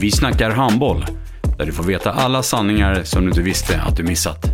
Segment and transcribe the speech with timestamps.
[0.00, 1.04] Vi snackar handboll,
[1.58, 4.44] där du får veta alla sanningar som du inte visste att du missat.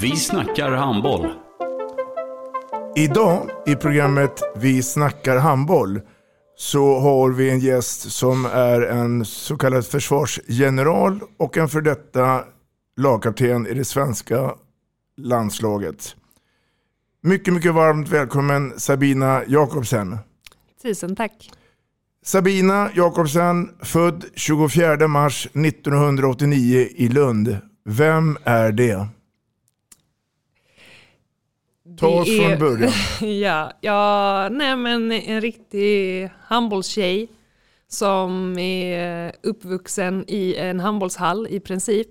[0.00, 1.32] Vi snackar handboll.
[2.96, 6.00] Idag i programmet Vi snackar handboll
[6.56, 12.44] så har vi en gäst som är en så kallad försvarsgeneral och en för detta
[12.96, 14.54] lagkapten i det svenska
[15.16, 16.16] landslaget.
[17.22, 20.18] Mycket, mycket varmt välkommen Sabina Jakobsen.
[20.82, 21.50] Tusen tack.
[22.24, 27.56] Sabina Jakobsen, född 24 mars 1989 i Lund.
[27.84, 29.06] Vem är det?
[31.98, 32.92] Ta oss är- från början.
[33.40, 37.28] ja, ja, nej men en riktig handbollstjej
[37.88, 42.08] som är uppvuxen i en handbollshall i princip.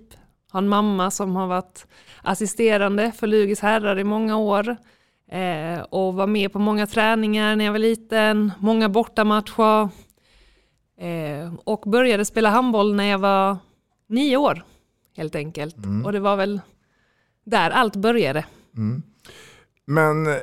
[0.50, 1.86] Har en mamma som har varit
[2.22, 4.76] assisterande för Lugis herrar i många år.
[5.32, 9.88] Eh, och var med på många träningar när jag var liten, många bortamatcher.
[11.00, 13.56] Eh, och började spela handboll när jag var
[14.08, 14.64] nio år
[15.16, 15.76] helt enkelt.
[16.04, 16.60] Och det var väl
[17.44, 18.44] där allt började.
[19.86, 20.36] Men eh,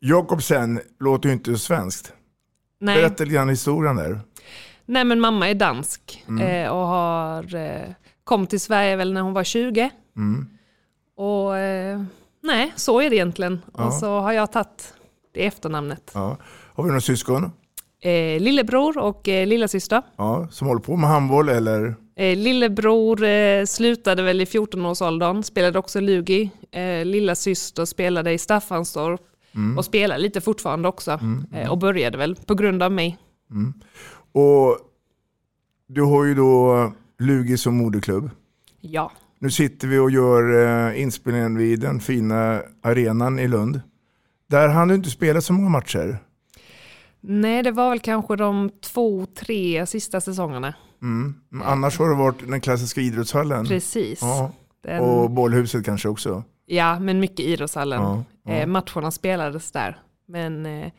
[0.00, 2.12] Jakobsen låter ju inte svenskt.
[2.80, 2.96] Nej.
[2.96, 4.20] Berätta lite grann historien där.
[4.86, 7.90] Nej men mamma är dansk eh, och har eh,
[8.24, 9.90] kom till Sverige väl när hon var 20.
[11.16, 12.02] Och eh,
[12.42, 13.60] nej, så är det egentligen.
[13.72, 14.94] Och så har jag tagit
[15.34, 16.10] det efternamnet.
[16.14, 16.36] Ja.
[16.74, 17.52] Har vi några syskon
[18.02, 20.02] Eh, lillebror och eh, lillasyster.
[20.16, 21.94] ja, som håller på med handboll eller?
[22.16, 26.50] Eh, lillebror eh, slutade väl i 14-årsåldern, spelade också Lugi.
[26.70, 29.20] Eh, lillasyster spelade i Staffanstorp
[29.76, 31.20] och spelar lite fortfarande också.
[31.52, 33.18] Eh, och började väl på grund av mig.
[34.32, 34.78] Och
[35.86, 38.30] du har ju då Lugi som moderklubb.
[38.80, 39.12] Ja.
[39.40, 43.80] Nu sitter vi och gör eh, inspelningen vid den fina arenan i Lund.
[44.50, 46.18] Där hann du inte spela så många matcher.
[47.20, 50.74] Nej, det var väl kanske de två, tre sista säsongerna.
[50.98, 53.66] Men Annars har det varit den klassiska idrottshallen.
[53.66, 54.22] Precis.
[54.22, 54.52] Ja.
[54.82, 56.44] Den, Och bollhuset kanske också.
[56.66, 58.02] Ja, men mycket idrottshallen.
[58.02, 58.52] Ja, ja.
[58.52, 59.98] Eh, matcherna spelades där.
[60.28, 60.92] Men eh,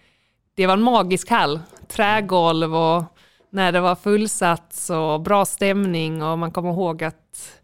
[0.56, 1.60] det var en magisk hall.
[1.88, 3.04] Trägolv och
[3.52, 7.61] när det var fullsatt och bra stämning och man kommer ihåg att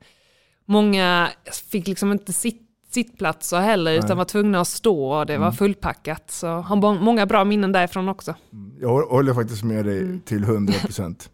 [0.67, 1.29] många
[1.71, 5.45] fick liksom inte sitt, sittplatser heller utan var tvungna att stå och det Mm.
[5.45, 6.31] var fullpackat.
[6.31, 8.35] Så har må- många bra minnen därifrån också.
[8.81, 10.19] Jag håller faktiskt med dig Mm.
[10.19, 11.29] till 100%.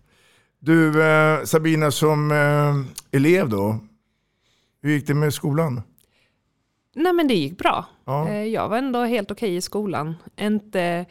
[0.60, 3.80] Du eh, Sabina som eh, elev då.
[4.82, 5.82] Hur gick det med skolan?
[6.96, 7.86] Nej men det gick bra.
[8.06, 8.30] Ja.
[8.30, 10.16] Eh, Jag var ändå helt okej i skolan.
[10.42, 11.06] Inte,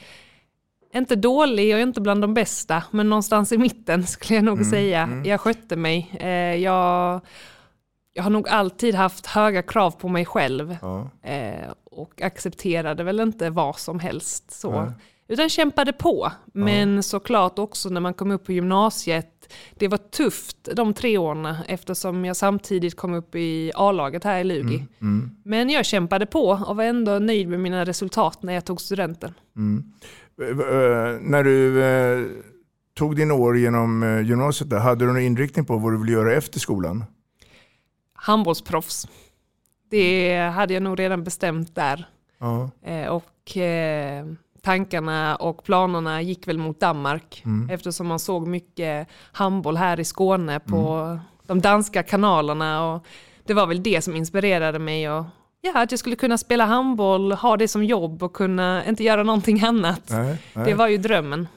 [0.95, 4.71] inte dålig och inte bland de bästa, men någonstans i mitten skulle jag nog Mm,
[4.71, 5.23] säga.
[5.25, 6.11] Jag skötte mig.
[6.21, 6.29] Eh,
[6.63, 7.21] Jag,
[8.15, 11.11] jag har nog alltid haft höga krav på mig själv Ja.
[11.23, 14.81] eh, och accepterade väl inte vad som helst så.
[14.83, 14.91] Nej.
[15.29, 16.33] Utan kämpade på.
[16.55, 19.29] Men såklart också när man kom upp på gymnasiet,
[19.75, 24.45] det var tufft de tre åren eftersom jag samtidigt kom upp i A-laget här i
[24.45, 24.87] Lugi.
[25.01, 28.81] Mm, Men jag kämpade på och var ändå nöjd med mina resultat när jag tog
[28.81, 29.35] studenten.
[30.43, 32.27] Eh, eh, när du eh,
[32.95, 36.13] tog din år genom eh, gymnasiet, där, hade du någon inriktning på vad du ville
[36.13, 37.05] göra efter skolan?
[38.23, 39.09] Handbollsproffs.
[39.91, 42.09] Det hade jag nog redan bestämt där.
[42.39, 42.71] Ja.
[42.83, 44.27] Eh, och eh,
[44.63, 50.61] tankarna och planerna gick väl mot Danmark eftersom man såg mycket handboll här i Skåne
[50.61, 52.93] på de danska kanalerna.
[52.93, 53.07] Och
[53.45, 55.11] det var väl det som inspirerade mig.
[55.11, 55.25] Och,
[55.63, 59.23] ja, att jag skulle kunna spela handboll, ha det som jobb och kunna inte göra
[59.23, 60.03] någonting annat.
[60.11, 60.65] Nej, nej.
[60.65, 61.49] Det var ju drömmen.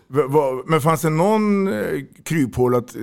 [0.66, 3.02] Men fanns det någon eh, kryphål att eh,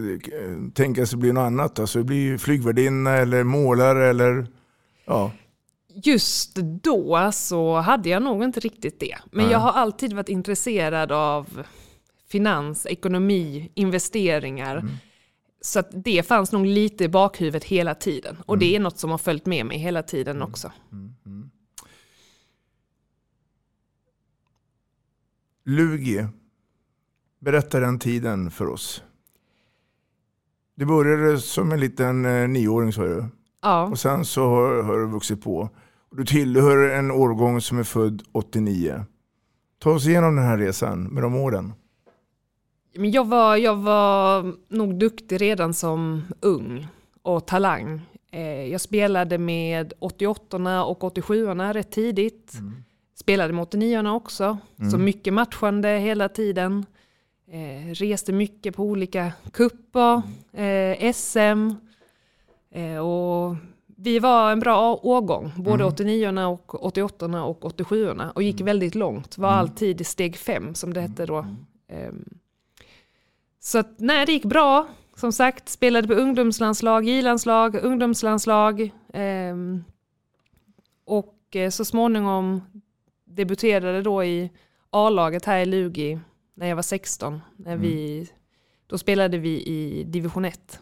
[0.75, 1.79] tänka sig bli något annat?
[1.79, 4.47] Alltså bli flygvärdinna eller målare eller?
[5.07, 5.31] Ja.
[6.05, 9.17] Just då så hade jag nog inte riktigt det.
[9.31, 11.63] Men jag har alltid varit intresserad av
[12.31, 14.85] finans, ekonomi, investeringar.
[15.65, 18.37] Så det fanns nog lite i bakhuvudet hela tiden.
[18.47, 20.73] Och det är något som har följt med mig hela tiden också.
[25.65, 26.27] Lugi,
[27.39, 29.03] berätta den tiden för oss.
[30.75, 33.25] Det började som en liten eh, nioåring sa du.
[33.63, 33.83] Ja.
[33.83, 35.71] Och sen så har, har du vuxit på.
[36.11, 39.05] Du tillhör en årgång som är född 89.
[39.79, 41.73] Ta oss igenom den här resan med de åren.
[42.95, 46.87] Men jag, var, jag var nog duktig redan som ung
[47.23, 48.01] och talang.
[48.33, 52.53] Eh, jag spelade med 88 och 87 rätt tidigt.
[53.15, 54.59] Spelade med 89 också.
[54.91, 56.87] Så mycket matchande hela tiden.
[57.53, 60.23] Eh, reste mycket på olika kupper,
[60.53, 61.75] eh, SM.
[62.75, 63.57] Eh, och
[63.87, 69.39] vi var en bra årgång, både 89 och 88 och 87 och gick väldigt långt.
[69.39, 71.47] Var alltid i steg fem som det hette då.
[71.89, 72.25] Ehm,
[73.65, 74.89] så att, nej, det gick bra.
[75.17, 78.91] Som sagt, spelade på ungdomslandslag, J-landslag, ungdomslandslag.
[79.13, 79.85] ehm,
[81.07, 82.63] och eh, så småningom
[83.27, 84.51] debuterade då i
[84.91, 86.19] A-laget här i Lugi
[86.55, 87.41] när jag var 16.
[87.57, 88.29] När vi,
[88.87, 90.81] då spelade vi i division 1.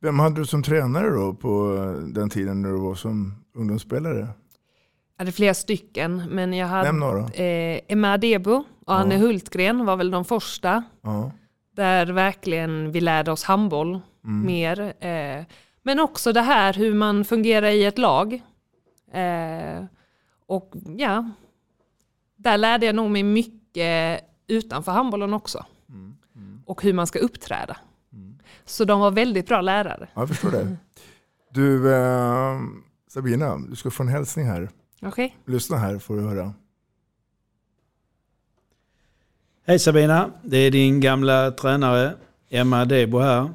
[0.00, 1.74] Vem hade du som tränare då på
[2.14, 4.18] den tiden när du var som ungdomsspelare?
[4.18, 7.20] Jag hade flera stycken, men jag hade Nämn några.
[7.20, 10.82] eh, Emma Adebo och Anne Hultgren var väl de första.
[11.02, 11.32] Ja.
[11.78, 14.94] Där verkligen vi lärde oss handboll mer.
[15.00, 15.44] Eh,
[15.82, 18.42] men också det här hur man fungerar i ett lag.
[19.12, 19.84] Eh,
[20.46, 21.30] och ja,
[22.36, 25.64] där lärde jag nog mig mycket utanför handbollen också.
[26.66, 27.76] Och hur man ska uppträda.
[28.64, 30.08] Så de var väldigt bra lärare.
[30.14, 30.76] Ja, jag förstår det.
[31.50, 32.60] Du, eh,
[33.08, 34.70] Sabina, du ska få en hälsning här.
[35.02, 35.36] Okej.
[35.46, 36.54] Lyssna här får du höra.
[39.68, 42.14] Hej Sabina, det är din gamla tränare
[42.50, 43.50] Emma Debo här.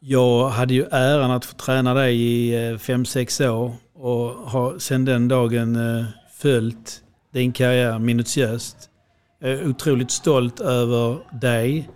[0.00, 5.04] Jag hade ju äran att få träna dig i eh, 5-6 år och har sedan
[5.04, 6.04] den dagen eh,
[6.38, 7.02] följt
[7.32, 8.76] din karriär minutiöst.
[9.38, 11.90] Jag är otroligt stolt över dig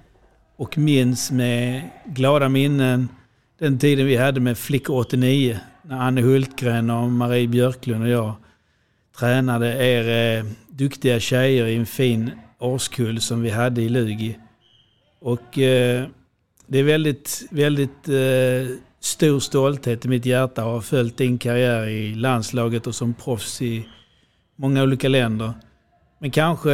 [0.57, 3.09] och minns med glada minnen
[3.59, 8.35] den tiden vi hade med Flickor 89 när Anne Hultgren och Marie Björklund och jag
[9.19, 14.39] tränade er eh, duktiga tjejer i en fin årskull som vi hade i Lugi.
[15.21, 16.07] Och eh,
[16.67, 21.89] det är väldigt, väldigt eh, stor stolthet i mitt hjärta att ha följt din karriär
[21.89, 23.89] i landslaget och som proffs i
[24.57, 25.53] många olika länder.
[26.21, 26.73] Men kanske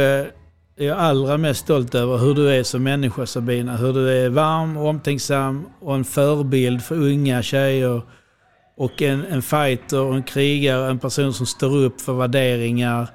[0.77, 3.77] är jag allra mest stolt över hur du är som människa Sabina.
[3.77, 8.01] Hur du är varm och omtänksam och en förebild för unga tjejer.
[8.81, 13.07] Och en, en fighter och en krigare, en person som står upp för värderingar.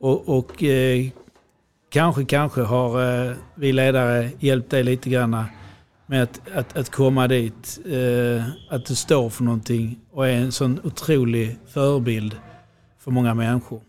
[0.00, 1.06] Och, och eh,
[1.92, 5.44] kanske, kanske har eh, vi ledare hjälpt dig lite grann
[6.06, 7.80] med att, att, att komma dit.
[7.86, 12.36] Eh, att du står för någonting och är en sån otrolig förebild
[12.98, 13.80] för många människor.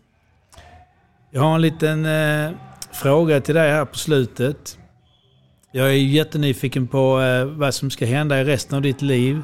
[1.30, 2.50] Jag har en liten eh,
[2.92, 4.78] fråga till dig här på slutet.
[5.72, 9.42] Jag är jättenyfiken på eh, vad som ska hända i resten av ditt liv.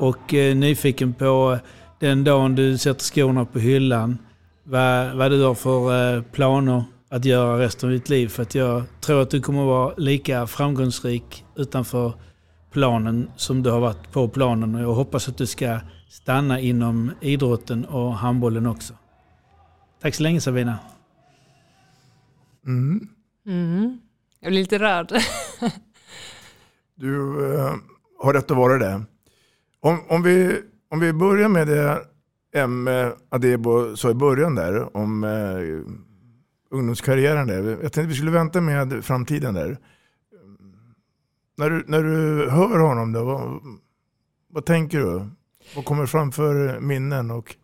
[0.00, 1.58] Och eh, nyfiken på
[1.98, 4.18] den dagen du sätter skorna på hyllan.
[4.64, 8.28] Vad, vad du har för eh, planer att göra resten av ditt liv.
[8.28, 12.12] För att jag tror att du kommer vara lika framgångsrik utanför
[12.70, 14.74] planen som du har varit på planen.
[14.74, 18.94] Och jag hoppas att du ska stanna inom idrotten och handbollen också.
[20.02, 20.78] Tack så länge Sabina.
[22.66, 23.08] Mm.
[23.46, 24.00] Mm.
[24.40, 25.12] Jag blir lite rörd.
[26.94, 27.16] Du
[27.54, 27.74] eh,
[28.22, 29.02] har rätt att vara det.
[29.80, 32.02] Om, om, vi, om vi börjar med det
[32.54, 32.88] M.
[32.88, 35.94] Eh, Adebo sa i början där om eh,
[36.70, 37.62] ungdomskarriären där.
[37.62, 39.78] Jag tänkte vi skulle vänta med framtiden där.
[41.56, 43.60] När du, när du hör honom då, vad,
[44.48, 45.30] vad tänker du?
[45.76, 47.56] Vad kommer fram för minnen och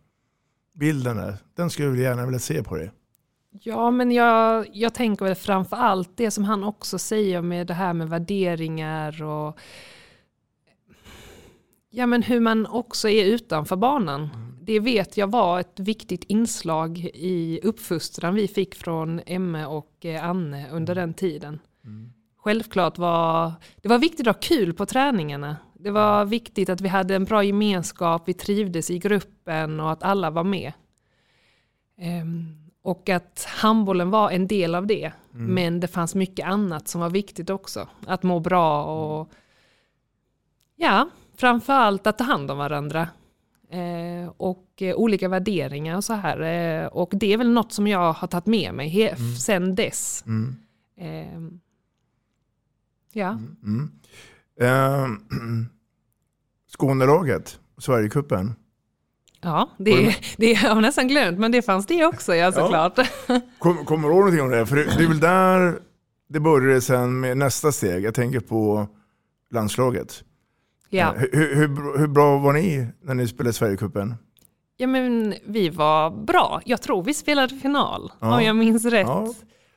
[0.73, 1.37] bilden där?
[1.55, 2.91] Den skulle jag gärna vilja se på dig.
[3.51, 7.73] Ja, men jag, jag tänker väl framför allt det som han också säger med det
[7.73, 9.59] här med värderingar och
[11.97, 14.29] ja, men hur man också är utanför banan.
[14.61, 20.25] Det vet jag var ett viktigt inslag i uppfostran vi fick från Emme och eh,
[20.25, 21.59] Anne under den tiden.
[22.37, 25.57] Självklart var det var viktigt att ha kul på träningarna.
[25.73, 30.03] Det var viktigt att vi hade en bra gemenskap, vi trivdes i gruppen och att
[30.03, 30.73] alla var med.
[31.97, 35.11] Ehm, och att handbollen var en del av det.
[35.31, 37.87] Men det fanns mycket annat som var viktigt också.
[38.05, 39.31] Att må bra och
[40.75, 43.09] ja, framförallt att ta hand om varandra.
[43.69, 46.41] Eh, och eh, olika värderingar och så här.
[46.41, 50.23] Eh, och det är väl något som jag har tagit med mig he- sen dess.
[50.27, 50.55] Mm.
[50.97, 51.57] Eh,
[53.13, 53.39] ja.
[53.63, 53.91] Mm.
[54.61, 55.07] Eh,
[56.77, 58.55] Skånelaget, Sverigecupen.
[59.41, 62.99] Ja, det, det har jag nästan glömt, men det fanns det också ja, såklart.
[63.59, 64.65] Kom, kommer du ihåg någonting om det?
[64.65, 65.79] För det, det är väl där
[66.29, 68.03] det började sen med nästa steg.
[68.03, 68.87] Jag tänker på
[69.51, 70.23] landslaget.
[70.89, 71.15] Ja.
[71.15, 74.15] Eh, Hur, hur, hur bra var ni när ni spelade Sverigecupen?
[74.77, 76.61] Ja men vi var bra.
[76.65, 78.37] Jag tror vi spelade final Ja.
[78.37, 79.07] om jag minns rätt.
[79.07, 79.33] Ja,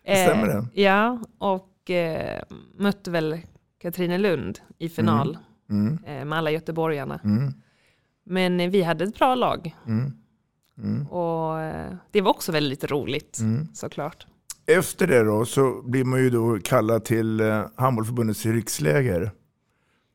[0.06, 0.52] det stämmer det.
[0.58, 2.42] Eh, ja, och eh,
[2.78, 3.38] mötte väl
[3.82, 5.38] Katrinelund i final
[5.70, 5.98] Mm.
[6.06, 7.20] eh, med alla göteborgarna.
[7.24, 7.52] Mm.
[8.26, 10.12] Men eh, vi hade ett bra lag Mm.
[10.78, 11.06] Mm.
[11.06, 13.68] och eh, det var också väldigt roligt Mm.
[13.74, 14.26] såklart.
[14.66, 17.40] Efter det då så blir man ju då kallad till
[17.76, 19.30] Handbollförbundets riksläger.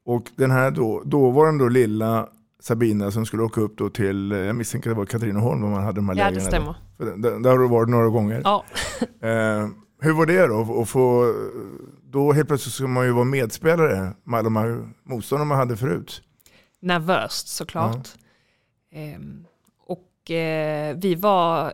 [0.05, 4.37] Och den här då, dåvarande då lilla Sabina som skulle åka upp då till, eh,
[4.37, 6.45] jag misstänker det var Katrineholm om man hade de här Ja, det lägren.
[6.47, 6.75] stämmer.
[6.97, 8.41] För där, där har du varit några gånger.
[8.43, 8.63] Ja.
[9.21, 9.67] Eh,
[10.01, 10.81] hur var det då?
[10.81, 11.33] Att få,
[12.03, 15.77] då helt plötsligt ska man ju vara medspelare med alla de här motståndarna man hade
[15.77, 16.21] förut.
[16.81, 18.07] Nervöst såklart.
[18.91, 19.45] Ehm,
[19.87, 21.73] och eh, vi var,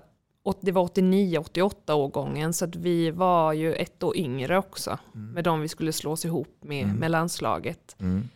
[0.62, 5.62] det var 89-88 årgången så att vi var ju ett år yngre också med de
[5.62, 6.96] vi skulle slås ihop med, Mm.
[6.96, 7.96] med landslaget.
[8.00, 8.30] Mm.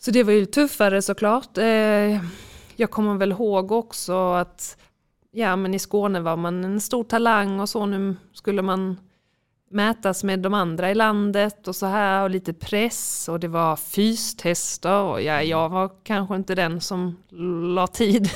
[0.00, 1.58] Så det var ju tuffare såklart.
[1.58, 2.24] Eh,
[2.76, 4.76] jag kommer väl ihåg också att
[5.30, 8.96] ja, men i Skåne var man en stor talang och så nu skulle man
[9.70, 13.76] mätas med de andra i landet och så här och lite press och det var
[13.76, 17.16] fystester och ja, jag var kanske inte den som
[17.74, 18.30] la tid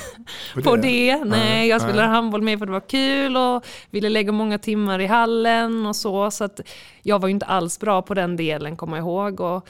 [0.54, 0.82] På på det?
[1.16, 1.24] det.
[1.24, 2.14] Nej, jag spelade nej.
[2.16, 6.30] handboll med för det var kul och ville lägga många timmar i hallen och så.
[6.30, 6.60] Så att
[7.02, 9.40] jag var ju inte alls bra på den delen kommer jag ihåg.
[9.40, 9.68] Och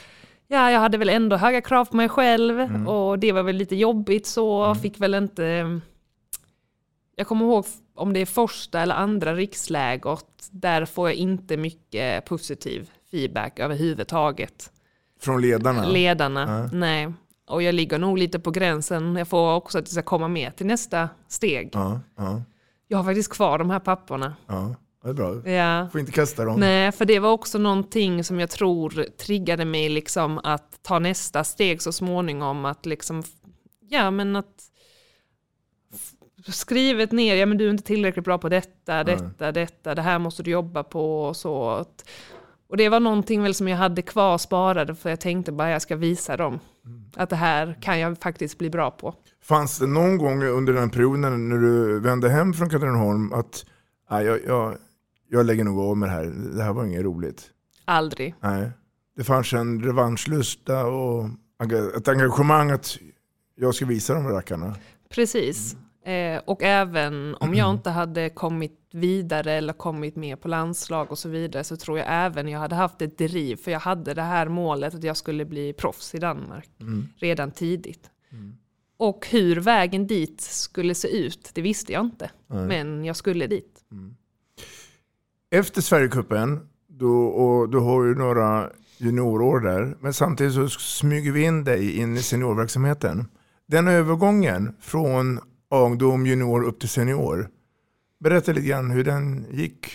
[0.48, 2.88] ja, jag hade väl ändå höga krav på mig själv Mm.
[2.88, 4.74] och det var väl lite jobbigt så.
[4.74, 5.80] Fick väl inte...
[7.16, 7.66] Jag kommer ihåg
[8.02, 14.70] om det är första eller andra riksläget, där får jag inte mycket positiv feedback överhuvudtaget.
[15.20, 15.86] Från ledarna?
[15.88, 16.40] Ledarna,
[16.72, 16.78] Ja.
[16.78, 17.12] nej.
[17.48, 19.16] Och jag ligger nog lite på gränsen.
[19.16, 21.70] Jag får också att det ska komma med till nästa steg.
[21.72, 22.42] Ja, ja,
[22.88, 24.36] Jag har faktiskt kvar de här papporna.
[24.46, 24.74] ja.
[25.04, 25.48] Det är bra.
[25.50, 25.88] Ja.
[25.92, 26.60] Får inte kasta dem.
[26.60, 31.44] Nej, för det var också någonting som jag tror triggade mig liksom att ta nästa
[31.44, 32.64] steg så småningom.
[32.64, 33.22] Att liksom,
[33.88, 34.46] ja men att
[36.46, 40.18] skrivet ner, ja men du är inte tillräckligt bra på detta, detta, detta, det här
[40.18, 41.84] måste du jobba på och så.
[42.68, 45.82] Och det var någonting väl som jag hade kvar sparade för jag tänkte bara jag
[45.82, 46.60] ska visa dem
[47.16, 49.14] att det här kan jag faktiskt bli bra på.
[49.42, 53.64] Fanns det någon gång under den perioden när du vände hem från Katrineholm att
[54.10, 54.76] nej, jag, jag,
[55.28, 56.24] jag lägger nog av med det här,
[56.56, 57.50] det här var inget roligt?
[57.84, 58.34] Aldrig.
[58.40, 58.70] Nej.
[59.16, 61.24] Det fanns en revanschlusta och
[61.96, 62.98] ett engagemang att
[63.54, 64.76] jag ska visa de rackarna.
[65.08, 65.76] Precis.
[66.04, 71.18] Eh, och även om jag inte hade kommit vidare eller kommit med på landslag och
[71.18, 74.22] så vidare så tror jag även jag hade haft ett driv för jag hade det
[74.22, 77.08] här målet att jag skulle bli proffs i Danmark Mm.
[77.16, 78.10] redan tidigt.
[78.96, 82.30] Och hur vägen dit skulle se ut, det visste jag inte.
[82.46, 82.66] Nej.
[82.66, 83.78] Men jag skulle dit.
[85.50, 91.42] Efter Sverigecupen, då, och du har ju några juniorår där, men samtidigt så smyger vi
[91.44, 93.28] in dig in i seniorverksamheten.
[93.66, 95.40] Den övergången från
[95.76, 97.48] ungdom, junior upp till senior.
[98.20, 99.86] Berätta lite grann hur den gick.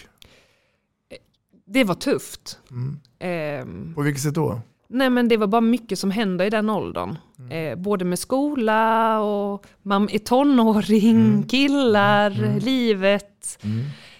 [1.65, 2.59] Det var tufft.
[2.71, 2.99] Mm.
[3.19, 4.61] Ehm, På vilket sätt då?
[4.89, 7.17] Nej men det var bara mycket som hände i den åldern.
[7.51, 13.59] Eh, både med skola och man är tonåring, killar, livet.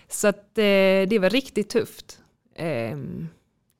[0.09, 2.19] Så att eh, det var riktigt tufft.
[2.55, 2.97] Eh,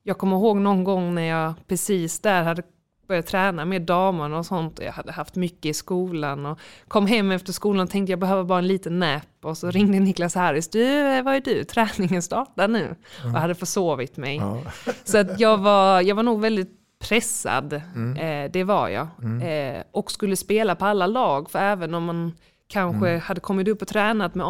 [0.02, 2.62] jag kommer ihåg någon gång när jag precis där hade
[3.08, 4.78] börjat träna med damerna och sånt.
[4.78, 8.18] Och jag hade haft mycket i skolan och kom hem efter skolan och tänkte jag
[8.20, 9.22] behöver bara en liten nap.
[9.42, 10.68] Och så ringde Niklas Harris.
[10.68, 10.84] Du,
[11.16, 11.64] eh, vad är du?
[11.64, 12.94] Träningen startar nu.
[13.24, 14.36] Och jag hade försovit mig.
[14.36, 14.60] Ja.
[15.04, 16.70] Så att jag, var, jag var nog väldigt
[17.08, 18.16] pressad, Mm.
[18.46, 19.06] eh, det var jag.
[19.22, 19.76] Mm.
[19.76, 22.32] Eh, och skulle spela på alla lag, för även om man
[22.68, 23.20] kanske Mm.
[23.20, 24.46] hade kommit upp och tränat med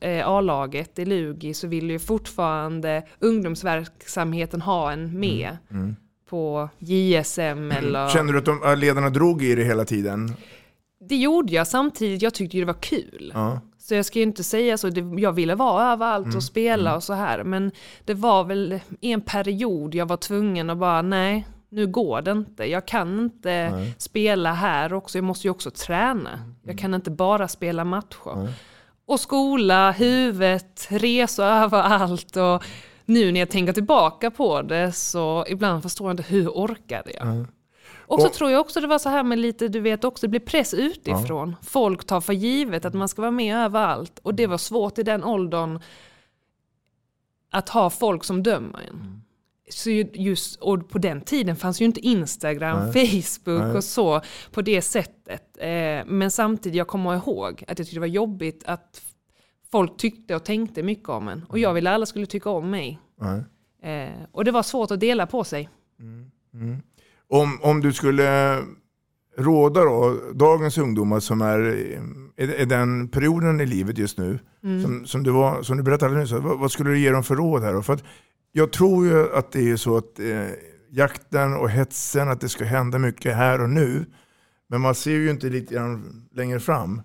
[0.00, 5.96] eh, A-laget i Lugi så ville ju fortfarande ungdomsverksamheten ha en med Mm.
[6.30, 8.08] På JSM eller...
[8.08, 10.36] Kände du att de, ledarna drog i det hela tiden?
[11.08, 13.32] Det gjorde jag samtidigt, jag tyckte ju det var kul.
[13.34, 13.60] Ja.
[13.78, 17.02] Så jag ska ju inte säga så, jag ville vara överallt Mm, och spela och
[17.02, 17.44] så här.
[17.44, 17.70] Men
[18.04, 22.64] det var väl en period jag var tvungen att bara, nej, nu går det inte.
[22.64, 23.94] Jag kan inte Nej.
[23.98, 26.54] spela här också, jag måste ju också träna.
[26.62, 28.48] Jag kan inte bara spela matcher.
[29.06, 32.36] Och skola, huvudet, resor överallt.
[32.36, 32.64] Och
[33.06, 37.46] nu när jag tänker tillbaka på det så ibland förstår jag inte hur orkade jag.
[38.08, 40.26] Och så Och- tror jag också det var så här med lite, du vet också,
[40.26, 41.56] det blir press utifrån.
[41.62, 44.18] Folk tar för givet att man ska vara med överallt.
[44.22, 45.80] Och det var svårt i den åldern
[47.50, 49.22] att ha folk som dömer en.
[49.70, 53.76] så ju- just, och på den tiden fanns ju inte Instagram, Facebook Nej.
[53.76, 54.20] och så
[54.52, 55.42] på det sättet.
[55.58, 59.02] Eh, men samtidigt, jag kommer ihåg att jag tyckte det var jobbigt att
[59.72, 61.44] folk tyckte och tänkte mycket om en.
[61.48, 63.00] Och jag ville att alla skulle tycka om mig.
[63.82, 65.68] Eh, och det var svårt att dela på sig.
[67.28, 68.58] Om, om du skulle
[69.36, 71.58] råda då, dagens ungdomar som är,
[72.36, 74.38] är den perioden i livet just nu,
[74.82, 77.36] som, som, du var, som du berättade nyss, vad, vad skulle du ge dem för
[77.36, 77.82] råd här då?
[77.82, 78.04] För att
[78.52, 80.48] jag tror ju att det är så att eh,
[80.90, 84.04] jakten och hetsen, att det ska hända mycket här och nu,
[84.68, 87.02] men man ser ju inte lite grann längre fram.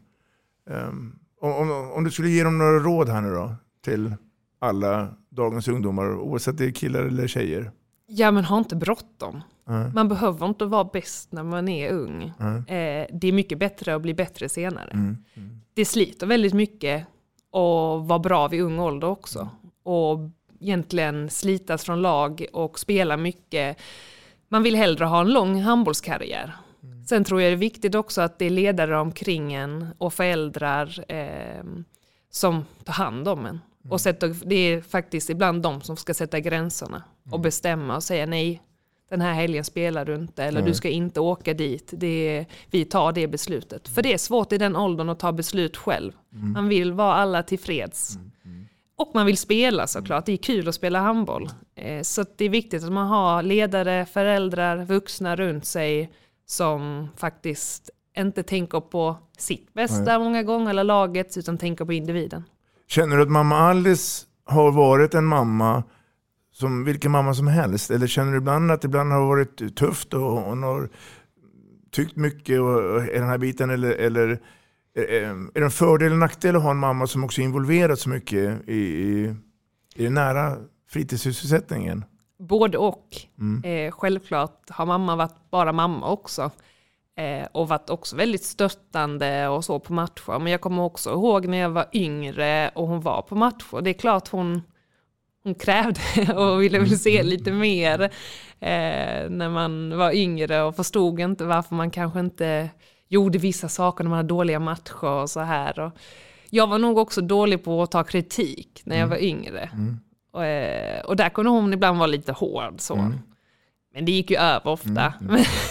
[0.69, 4.15] Ehm, om, om, du skulle ge dem några råd här nu då, till
[4.59, 7.71] alla dagens ungdomar, oavsett det är killar eller tjejer.
[8.07, 9.41] Ja men ha inte bråttom.
[9.65, 9.91] Nej.
[9.93, 12.23] Man behöver inte vara bäst när man är ung.
[12.67, 14.91] Eh, det är mycket bättre att bli bättre senare.
[14.91, 15.17] Mm.
[15.73, 17.01] Det sliter väldigt mycket
[17.51, 19.49] att vara bra vid ung ålder också.
[19.83, 20.19] Och
[20.59, 23.77] egentligen slitas från lag och spela mycket.
[24.49, 26.55] Man vill hellre ha en lång handbollskarriär.
[27.09, 31.05] Sen tror jag det är viktigt också att det är ledare omkring en och föräldrar
[31.11, 31.63] eh,
[32.31, 33.59] som tar hand om en.
[33.89, 38.25] Och sätter, det är faktiskt ibland de som ska sätta gränserna och bestämma och säga
[38.25, 38.61] nej,
[39.09, 41.89] den här helgen spelar du inte eller du ska inte åka dit.
[41.97, 43.87] Det är, vi tar det beslutet.
[43.87, 46.11] För det är svårt i den åldern att ta beslut själv.
[46.53, 48.17] Man vill vara alla tillfreds.
[48.95, 51.49] Och man vill spela såklart, det är kul att spela handboll.
[51.75, 56.11] Eh, Så det är viktigt att man har ledare, föräldrar, vuxna runt sig
[56.45, 62.43] som faktiskt inte tänker på sitt bästa många gånger eller laget utan tänker på individen.
[62.87, 65.83] Känner du att mamma Alice har varit en mamma
[66.53, 67.91] som vilken mamma som helst?
[67.91, 70.89] Eller känner du ibland att det ibland har varit tufft och hon har
[71.91, 73.69] tyckt mycket i den här biten?
[73.69, 74.29] Eller, eller
[74.95, 77.41] eh, är det en fördel eller nackdel att ha en mamma som också
[77.95, 79.35] så mycket i, i,
[79.95, 80.57] i den nära
[80.89, 82.03] fritidssysselsättningen?
[82.41, 83.07] Både och.
[83.65, 86.51] Eh, självklart har mamma varit bara mamma också.
[87.17, 90.39] Eh, och varit också väldigt stöttande och så på matcher.
[90.39, 93.81] Men jag kommer också ihåg när jag var yngre och hon var på matcher.
[93.81, 94.61] Det är klart hon,
[95.43, 98.01] hon krävde och ville väl se lite mer
[98.59, 102.69] eh, när man var yngre och förstod inte varför man kanske inte
[103.07, 105.79] gjorde vissa saker när man hade dåliga matcher och så här.
[105.79, 105.91] Och
[106.49, 109.69] jag var nog också dålig på att ta kritik när jag var yngre.
[110.31, 113.13] Och, eh, och där kunde hon ibland vara lite hård så.
[113.93, 115.01] Men det gick ju över ofta.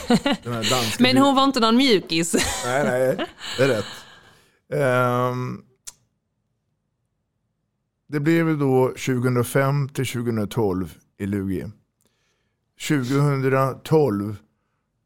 [0.09, 2.35] Här danska Men hon var inte någon mjukis.
[2.65, 3.27] Nej, nej,
[3.59, 3.85] det är rätt.
[4.73, 5.63] Ehm,
[8.09, 11.67] det blev då 2005 till 2012 i Lugi.
[12.89, 14.37] 2012,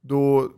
[0.02, 0.50] då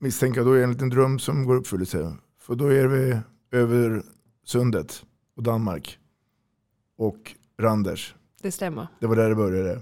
[0.00, 2.16] misstänker jag då är det en liten dröm som går uppfyllelse.
[2.40, 4.02] För då är vi över
[4.44, 5.04] sundet
[5.36, 5.98] och Danmark.
[6.98, 8.14] Och Randers.
[8.42, 8.86] Det stämmer.
[9.00, 9.80] Det var där det började.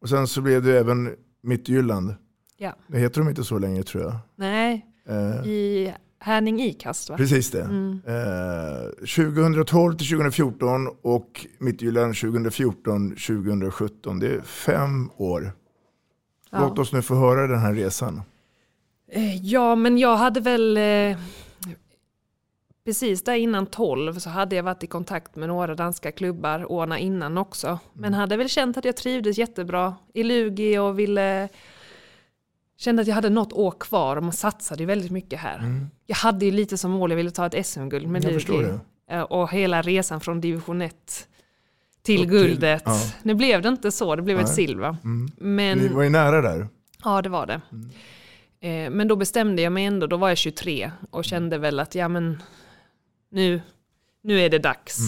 [0.00, 2.14] Och sen så blev det även Mittjylland.
[2.56, 2.72] Ja.
[2.86, 4.16] Det heter de inte så länge tror jag.
[4.36, 7.16] Nej, Eh, i Härning ikast va?
[7.16, 7.60] Precis det.
[7.60, 14.18] Eh, 2012 till 2014 och Midtjylland 2014 2017.
[14.18, 15.52] Det är fem år.
[16.50, 16.58] Ja.
[16.60, 18.22] Låt oss nu få höra den här resan.
[19.12, 21.18] Eh, Ja, men jag hade väl eh,
[22.86, 26.92] precis där innan 12 så hade jag varit i kontakt med några danska klubbar åren
[26.98, 27.78] innan också.
[27.92, 31.48] Men hade väl känt att jag trivdes jättebra i Lugi och ville
[32.78, 35.86] kände att jag hade något år kvar och man satsade ju väldigt mycket här.
[36.06, 38.78] Jag hade ju lite som mål, jag ville ta ett SM-guld med Jag Lugi.
[39.28, 41.28] Och hela resan från division 1
[42.02, 42.82] till till- guldet.
[42.86, 43.00] ja.
[43.22, 44.54] Nu blev det inte så, det blev ett Nej.
[44.54, 44.96] silver.
[45.04, 45.28] Mm.
[45.36, 46.68] Men, Ni var ju nära där.
[47.04, 47.60] Ja, det var det.
[48.68, 51.94] Eh, men då bestämde jag mig ändå, då var jag 23 och kände väl att
[51.94, 52.42] ja men
[53.28, 53.60] nu,
[54.22, 54.98] nu är det dags.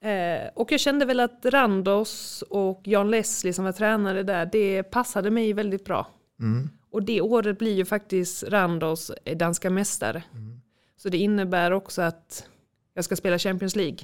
[0.00, 4.82] Eh, och jag kände väl att Randos och Jan Leslie som var tränare där, det
[4.82, 6.06] passade mig väldigt bra.
[6.90, 10.22] Och det året blir ju faktiskt Randos danska mästare.
[10.96, 12.48] Så det innebär också att
[12.94, 13.98] jag ska spela Champions League.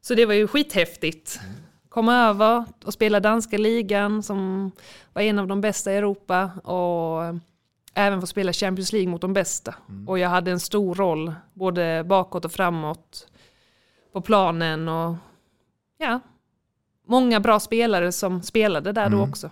[0.00, 1.40] Så det var ju skithäftigt.
[1.88, 4.70] Komma över och spela danska ligan som
[5.12, 7.34] var en av de bästa i Europa och
[7.94, 9.74] även få spela Champions League mot de bästa.
[10.06, 13.28] Och jag hade en stor roll både bakåt och framåt
[14.12, 15.14] på planen och
[15.98, 16.20] ja,
[17.06, 19.50] många bra spelare som spelade där då också.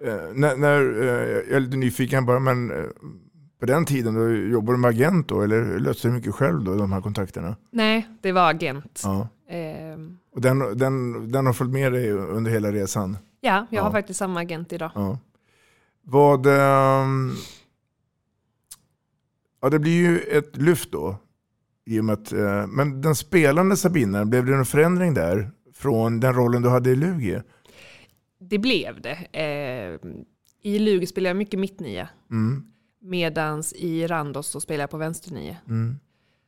[0.00, 2.84] Eh, när, när, eh, jag är lite nyfiken bara, men eh,
[3.60, 5.42] på den tiden då jobbade du med agent då?
[5.42, 7.56] Eller löste du mycket själv då, de här kontakterna?
[7.70, 9.00] Nej, det var agent.
[9.04, 9.28] Ja.
[9.48, 13.16] Ehm, Och den, den, den har följt med dig under hela resan?
[13.40, 13.92] ja, jag har Ja.
[13.92, 14.90] faktiskt samma agent idag.
[14.94, 15.18] Ja.
[16.04, 16.46] Vad...
[16.46, 17.34] ehm,
[19.62, 21.16] ja, det blir ju ett lyft då.
[21.86, 25.50] I att, eh, men den spelande Sabina, blev det någon förändring där?
[25.74, 27.40] Från den rollen du hade i Lugi?
[28.48, 29.18] det blev det.
[29.32, 30.10] Eh,
[30.62, 32.08] I Lugi spelade jag mycket mittnia.
[32.30, 32.64] Mm.
[33.00, 35.56] Medans i Randos så spelade jag på vänsternia.
[35.68, 35.98] Mm.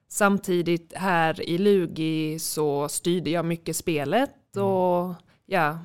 [0.09, 5.15] Samtidigt här i Lugi så styrde jag mycket spelet och
[5.47, 5.79] ja,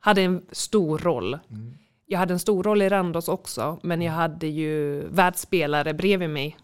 [0.00, 1.38] hade en stor roll.
[2.12, 6.56] Jag hade en stor roll i Randos också, men jag hade ju världsspelare bredvid mig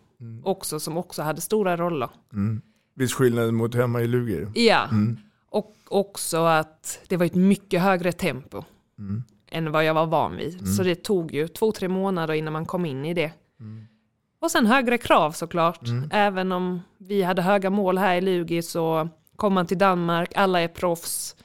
[0.44, 2.09] också som också hade stora roller.
[2.32, 2.61] Mm.
[2.94, 4.48] Viss skillnad mot hemma i Luger.
[4.54, 5.16] Ja, Mm.
[5.50, 8.64] och också att det var ett mycket högre tempo
[8.98, 9.22] Mm.
[9.50, 10.54] än vad jag var van vid.
[10.54, 10.66] Mm.
[10.66, 13.32] Så det tog ju två, tre månader innan man kom in i det.
[14.40, 15.87] Och sen högre krav såklart.
[15.88, 16.09] Mm.
[16.12, 20.61] Även om vi hade höga mål här i Lugi så kom man till Danmark, alla
[20.61, 21.37] är proffs.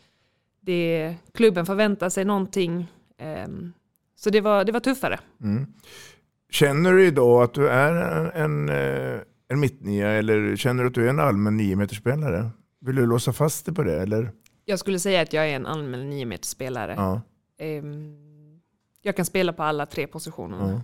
[0.61, 2.87] Det, klubben förväntar sig någonting.
[3.17, 3.73] ehm,
[4.23, 5.19] så det var, det var tuffare.
[5.43, 5.65] Mm.
[6.49, 10.95] Känner du idag att du är en, en, eh, en mittnia eller känner du att
[10.95, 12.49] du är en allmän niometerspelare?
[12.79, 14.31] Vill du låsa fast dig på det eller?
[14.65, 16.93] Jag skulle säga att jag är en allmän niometerspelare.
[16.97, 17.21] Ja.
[17.57, 18.61] Ehm,
[19.01, 20.71] jag kan spela på alla tre positionerna.
[20.71, 20.81] ja.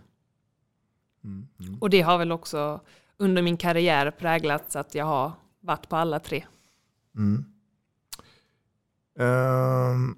[1.24, 1.48] Mm.
[1.60, 1.80] Mm.
[1.80, 2.82] Och det har väl också
[3.18, 6.46] under min karriär präglats att jag har varit på alla tre.
[7.16, 7.46] Mm.
[9.20, 10.16] Ehm,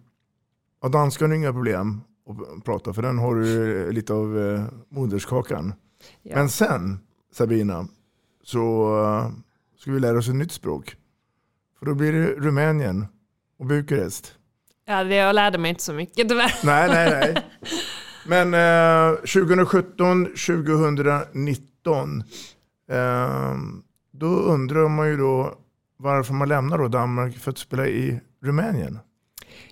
[0.82, 5.74] ja, danskan är inga problem att prata för den har du lite av eh, moderskakan.
[6.22, 6.36] Ja.
[6.36, 7.00] Men sen
[7.34, 7.88] Sabina
[8.44, 9.32] så eh,
[9.78, 10.96] ska vi lära oss ett nytt språk.
[11.80, 13.06] För då blir det Rumänien
[13.60, 14.36] och Bukarest.
[14.86, 16.54] Ja, det, jag lärde mig inte så mycket tyvärr.
[16.64, 17.44] Nej, nej, nej.
[18.28, 22.24] Men eh, 2017, 2019,
[22.92, 23.56] eh,
[24.12, 25.58] då undrar man ju då
[25.98, 29.00] varför man lämnar då Danmark för att spela i Rumänien.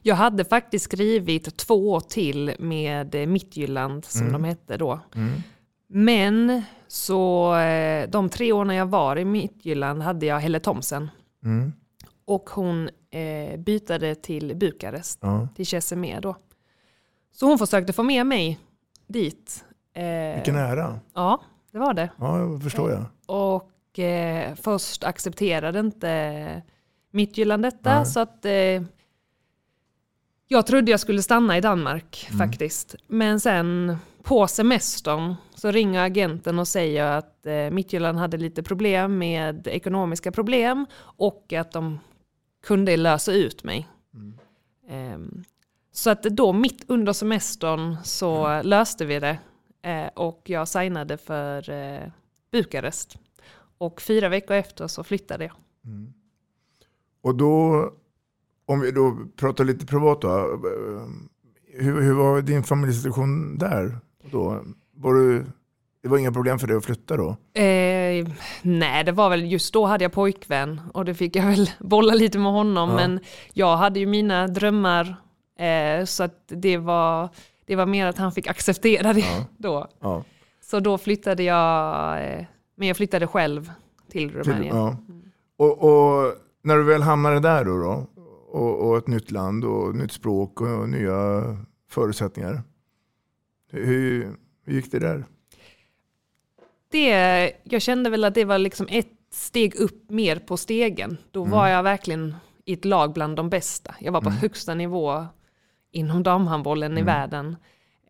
[0.08, 4.34] Jag hade faktiskt skrivit två till med eh, Midtjylland som Mm.
[4.34, 5.00] de hette då.
[5.16, 5.42] Mm.
[5.90, 11.10] Men så eh, de tre åren jag var i Midtjylland hade jag Helle Thomsen.
[11.44, 11.74] Mm.
[12.26, 15.48] Och hon eh, bytade till Bukarest, Ja.
[15.56, 16.36] till Chesemé då.
[17.32, 18.60] Så hon försökte få med mig
[19.08, 19.66] dit.
[19.94, 21.00] Eh, Vilken ära.
[21.16, 21.42] Ja,
[21.72, 22.10] det var det.
[22.18, 23.06] Ja, det förstår jag.
[23.26, 26.62] Och eh, först accepterade inte
[27.12, 27.96] Midtjylland detta.
[27.96, 28.06] Nej.
[28.06, 28.82] Så att eh,
[30.48, 32.38] jag trodde jag skulle stanna i Danmark Mm.
[32.48, 32.96] faktiskt.
[33.08, 39.18] Men sen på semestern så ringer agenten och säger att eh, Midtjylland hade lite problem
[39.18, 42.00] med ekonomiska problem och att de
[42.64, 43.88] kunde lösa ut mig.
[44.14, 44.38] Mm.
[44.90, 45.44] Ehm,
[45.92, 49.38] så att då mitt under semestern så löste vi det
[49.82, 52.10] eh, och jag signade för eh,
[52.52, 53.18] Bukarest.
[53.78, 55.54] Och fyra veckor efter så flyttade jag.
[55.86, 56.14] Mm.
[57.22, 57.92] Och då,
[58.68, 60.62] om vi då pratar lite privat då.
[61.74, 63.98] Hur, hur var din familjesituation där?
[64.32, 64.64] Då?
[64.96, 65.46] Var du,
[66.04, 67.30] det var inga problem för dig att flytta då?
[67.62, 68.28] Eh,
[68.62, 72.14] nej, det var väl just då hade jag pojkvän och det fick jag väl bolla
[72.14, 72.90] lite med honom.
[72.90, 72.96] Ja.
[72.96, 73.20] Men
[73.54, 75.16] jag hade ju mina drömmar
[75.60, 77.30] eh, så att det var,
[77.66, 79.46] det var mer att han fick acceptera det Ja.
[79.58, 79.88] då.
[80.00, 80.24] Ja.
[80.62, 82.46] Så då flyttade jag, eh,
[82.78, 83.72] men jag flyttade själv
[84.12, 84.76] till Rumänien.
[84.76, 84.98] Ja.
[85.58, 88.08] Och, och när du väl hamnade där då, då
[88.48, 91.44] och, och ett nytt land och nytt språk och nya
[91.90, 92.62] förutsättningar.
[93.72, 94.32] Hur,
[94.66, 95.26] hur gick det där?
[96.92, 101.18] det, jag kände väl att det var liksom ett steg upp mer på stegen.
[101.32, 101.52] Då Mm.
[101.52, 103.96] var jag verkligen i ett lag bland de bästa.
[104.00, 105.26] Jag var på högsta nivå
[105.92, 107.06] inom damhandbollen i Mm.
[107.06, 107.56] världen.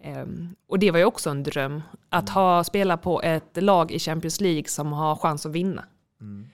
[0.02, 1.82] Ehm, och det var ju också en dröm.
[2.10, 5.84] Att ha spela på ett lag i Champions League som har chans att vinna.
[6.21, 6.47] Mm.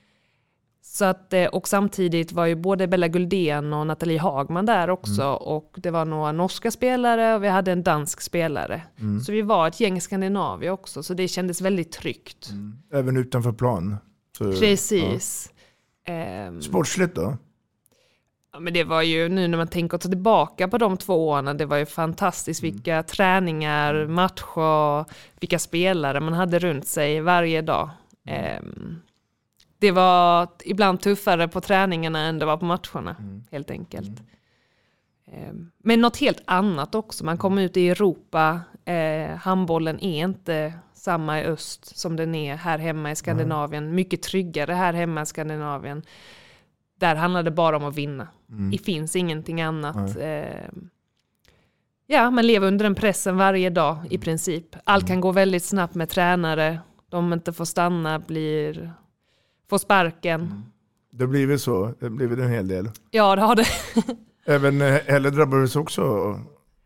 [0.93, 5.23] Så att, eh, och samtidigt var ju både Bella Guldén och Nathalie Hagman där också.
[5.31, 8.81] Och det var några norska spelare och vi hade en dansk spelare.
[8.99, 9.19] Mm.
[9.19, 11.03] Så vi var ett gäng Skandinavier också.
[11.03, 12.49] Så det kändes väldigt tryggt.
[12.93, 13.97] Även utanför plan?
[14.37, 15.51] Så, Precis.
[16.05, 16.61] Ja.
[16.61, 17.37] Sportsligt då?
[18.53, 21.65] ja, men det var ju nu när man tänker tillbaka på de två åren, det
[21.65, 25.05] var ju fantastiskt vilka träningar, matcher,
[25.39, 27.89] vilka spelare man hade runt sig varje dag.
[28.25, 29.01] Ehm,
[29.83, 33.15] det var ibland tuffare på träningarna än det var på matcherna,
[33.51, 34.21] helt enkelt.
[35.31, 40.73] Ehm, Men något helt annat också, man kom ut i Europa, eh, handbollen är inte
[40.93, 45.25] samma i öst som den är här hemma i Skandinavien, mycket tryggare här hemma i
[45.25, 46.03] Skandinavien.
[46.99, 48.27] Där handlar det bara om att vinna.
[48.49, 48.71] Mm.
[48.71, 50.17] Det finns ingenting annat.
[50.19, 50.89] Ehm,
[52.07, 54.75] Ja, man lever under den pressen varje dag i princip.
[54.83, 56.79] Allt kan gå väldigt snabbt med tränare.
[57.09, 58.93] De inte får stanna, blir,
[59.73, 60.63] får sparken.
[61.11, 61.93] Det har blivit så.
[61.99, 62.89] Det har blivit en hel del.
[63.11, 63.65] Ja, det har det.
[64.45, 66.01] Även eh, Helle drabbades också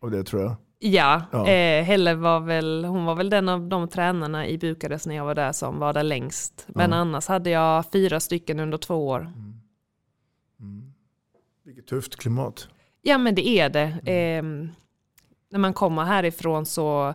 [0.02, 0.56] av det tror jag.
[0.80, 1.48] Ja, Ja.
[1.48, 5.26] Eh, Helle var väl, hon var väl den av de tränarna i Bukarest när jag
[5.26, 6.66] var där som var där längst.
[6.68, 6.98] Men Ja.
[6.98, 9.32] annars hade jag fyra stycken under två år.
[11.66, 12.68] Vilket tufft klimat.
[13.02, 14.00] Ja men det är det.
[14.06, 14.70] Ehm,
[15.52, 17.14] när man kommer härifrån så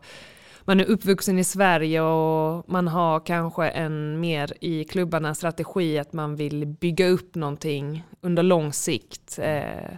[0.64, 6.12] man är uppvuxen i Sverige och man har kanske en mer i klubbarna strategi att
[6.12, 9.38] man vill bygga upp någonting under lång sikt.
[9.38, 9.96] Eh,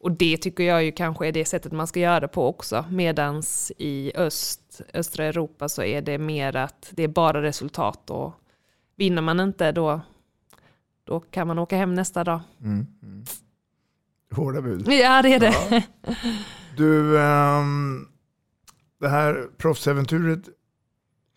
[0.00, 2.84] och det tycker jag ju kanske är det sättet man ska göra det på också.
[2.90, 8.32] Medans i öst, östra Europa så är det mer att det är bara resultat och
[8.96, 10.00] vinner man inte då,
[11.04, 12.40] då kan man åka hem nästa dag.
[12.60, 12.86] Mm.
[13.02, 13.24] Mm.
[14.30, 14.88] Hårda bud.
[14.88, 15.54] Ja det är det.
[15.70, 15.82] Ja.
[16.76, 18.08] Du, um,
[18.98, 20.48] det här proffsäventyret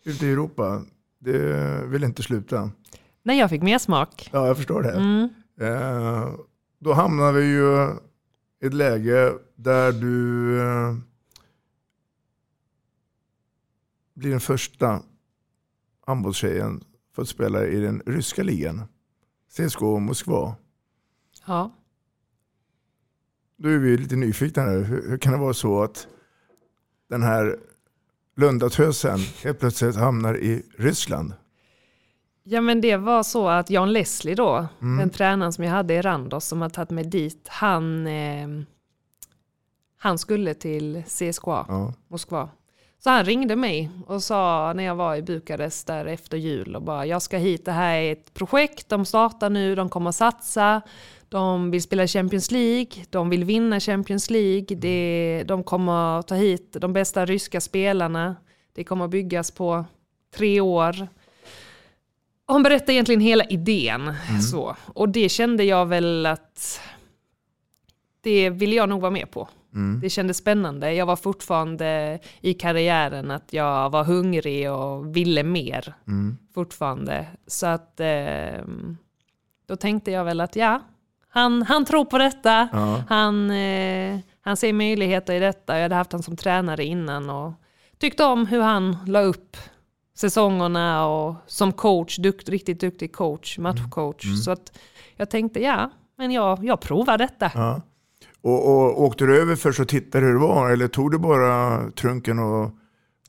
[0.04, 0.84] ute i Europa,
[1.18, 2.70] det vill inte sluta.
[3.22, 4.30] Nej, jag fick mer smak.
[4.32, 4.92] Ja, jag förstår det.
[4.92, 5.28] Mm.
[5.60, 6.34] Uh,
[6.78, 7.96] då hamnar vi ju
[8.62, 10.16] i ett läge där du
[10.58, 10.96] uh,
[14.14, 15.02] blir den första
[16.06, 18.82] handbollstjejen för att spela i den ryska ligan.
[19.56, 20.54] CSKA Moskva.
[21.46, 21.70] Ja.
[23.56, 24.62] Då är vi lite nyfikna.
[24.62, 26.08] Hur, hur kan det vara så att
[27.12, 27.56] den här
[28.36, 31.32] Lundatösen helt plötsligt hamnar i Ryssland?
[32.42, 34.98] Ja men det var så att Jan Leslie då, mm.
[34.98, 38.48] den tränaren som jag hade i Randos som har tagit mig dit, han, eh,
[39.98, 41.94] han skulle till CSKA, ja.
[42.08, 42.48] Moskva.
[42.98, 46.82] Så han ringde mig och sa när jag var i Bukarest där efter jul och
[46.82, 50.82] bara jag ska hit, det här är ett projekt, de startar nu, de kommer satsa,
[51.32, 56.76] de vill spela Champions League, de vill vinna Champions League, det, de kommer ta hit
[56.80, 58.36] de bästa ryska spelarna,
[58.72, 59.84] det kommer byggas på
[60.34, 61.08] tre år.
[62.46, 64.00] Hon berättade egentligen hela idén.
[64.28, 64.40] Mm.
[64.40, 64.76] Så.
[64.86, 66.80] Och det kände jag väl att
[68.20, 69.48] det ville jag nog vara med på.
[69.74, 70.00] Mm.
[70.00, 70.92] Det kändes spännande.
[70.94, 76.38] Jag var fortfarande i karriären att jag var hungrig och ville mer mm.
[76.54, 77.26] fortfarande.
[77.46, 78.64] Så att eh,
[79.66, 80.80] då tänkte jag väl att ja,
[81.34, 82.68] han, han tror på detta.
[82.72, 83.02] Ja.
[83.08, 85.74] Han, eh, han ser möjligheter i detta.
[85.74, 87.52] Jag hade haft honom som tränare innan och
[87.98, 89.56] tyckte om hur han la upp
[90.16, 94.24] säsongerna och som coach, dukt, riktigt duktig coach, matchcoach.
[94.24, 94.36] Mm.
[94.36, 94.78] Så att
[95.16, 97.50] jag tänkte ja, men jag, jag provar detta.
[97.54, 97.82] Ja.
[98.42, 101.90] Och, och åkte du över först och tittade hur det var eller tog du bara
[101.90, 102.70] trunken och,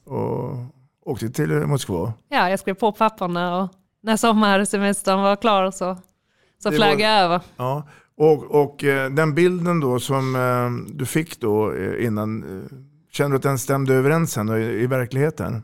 [0.05, 0.65] och
[1.05, 2.13] åkte till Moskva?
[2.29, 3.69] Ja, jag skrev på papperna och
[4.01, 5.97] när sommarsemestern var klar så,
[6.63, 7.41] så flög jag över.
[7.57, 7.87] Ja.
[8.15, 12.43] Och, och eh, den bilden då som eh, du fick då eh, innan,
[13.11, 15.63] kände du att den stämde överens sen i, i verkligheten?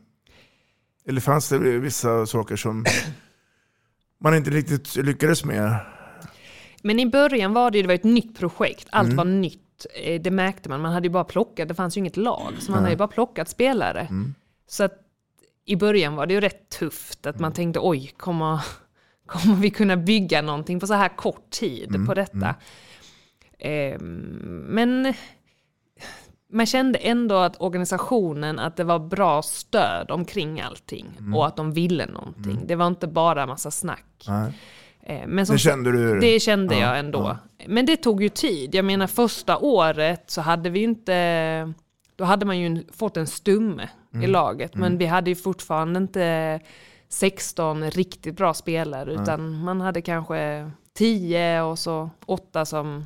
[1.07, 2.85] Eller fanns det vissa saker som
[4.19, 5.79] man inte riktigt lyckades med?
[6.81, 9.17] Men i början var det ju det var ett nytt projekt, allt mm.
[9.17, 9.85] var nytt.
[10.21, 12.77] Det märkte man, man hade ju bara plockat, det fanns ju inget lag, så man
[12.77, 12.83] mm.
[12.83, 14.01] hade ju bara plockat spelare.
[14.01, 14.35] Mm.
[14.67, 14.93] Så att
[15.65, 17.55] i början var det ju rätt tufft, att man mm.
[17.55, 18.61] tänkte oj, kommer,
[19.29, 22.07] kommer vi kunna bygga någonting på så här kort tid mm.
[22.07, 22.55] på detta?
[23.59, 25.13] Eh, men
[26.51, 31.35] man kände ändå att organisationen, att det var bra stöd omkring allting mm.
[31.35, 32.51] och att de ville någonting.
[32.51, 32.67] Mm.
[32.67, 34.25] Det var inte bara massa snack.
[34.27, 34.53] Nej.
[35.03, 36.19] Eh, men som, det kände du?
[36.19, 37.19] Det kände ja, jag ändå.
[37.57, 37.65] Ja.
[37.67, 38.75] Men det tog ju tid.
[38.75, 41.73] Jag menar första året så hade vi inte,
[42.15, 44.23] då hade man ju fått en stumme mm.
[44.23, 44.75] i laget.
[44.75, 44.97] Men mm.
[44.97, 46.59] vi hade ju fortfarande inte
[47.09, 53.05] 16 riktigt bra spelare utan man hade kanske 10 och så 8 som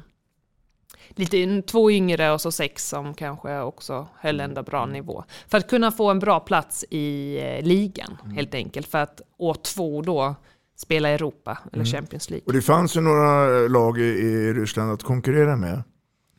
[1.10, 4.50] lite, två yngre och så sex som kanske också höll mm.
[4.50, 5.24] ändå bra nivå.
[5.48, 8.36] För att kunna få en bra plats i eh, ligan mm.
[8.36, 8.88] helt enkelt.
[8.88, 10.36] För att år två då
[10.76, 11.86] spela Europa eller mm.
[11.86, 12.46] Champions League.
[12.46, 15.84] Och det fanns ju några lag i, i Ryssland att konkurrera med.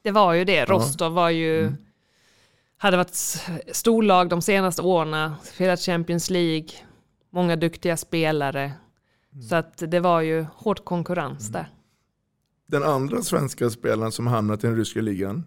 [0.02, 0.64] Det var ju det.
[0.64, 1.76] Rostov var ju, mm.
[2.76, 3.38] hade varit
[3.72, 6.68] storlag de senaste åren, spelat Champions League,
[7.34, 8.64] många duktiga spelare.
[9.32, 9.42] Mm.
[9.42, 11.52] Så att det var ju hård konkurrens mm.
[11.52, 11.68] där.
[12.66, 15.46] Den andra svenska spelaren som hamnat i den ryska ligan,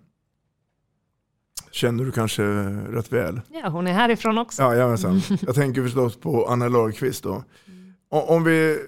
[1.71, 2.43] känner du kanske
[2.91, 3.41] rätt väl?
[3.50, 4.62] Ja, hon är härifrån också.
[4.62, 5.21] Ja, jajamensan.
[5.41, 7.43] Jag tänker förstås på Anna Lagerqvist då.
[8.10, 8.80] Om vi,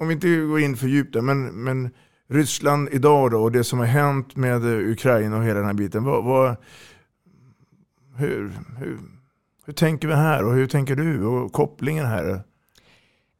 [0.00, 1.90] om vi inte går in för djupt där, men, men
[2.28, 6.04] Ryssland idag då och det som har hänt med Ukraina och hela den här biten.
[6.04, 6.56] Vad, vad,
[8.16, 8.98] hur, hur,
[9.68, 12.42] hur tänker vi här och hur tänker du och kopplingen här?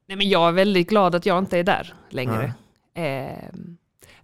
[0.06, 2.54] Nej, men jag är väldigt glad att jag inte är där längre.
[2.94, 3.48] Eh,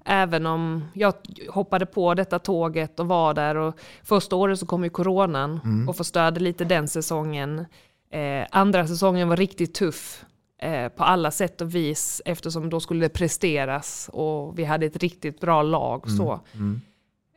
[0.05, 1.14] även om jag
[1.49, 3.55] hoppade på detta tåget och var där.
[3.57, 5.88] Och första året så kom ju coronan mm.
[5.88, 7.64] och förstörde lite den säsongen.
[8.11, 10.25] Eh, andra säsongen var riktigt tuff
[10.62, 14.97] eh, på alla sätt och vis eftersom då skulle det presteras och vi hade ett
[14.97, 16.07] riktigt bra lag.
[16.07, 16.17] Mm.
[16.17, 16.40] Så.
[16.55, 16.81] Mm.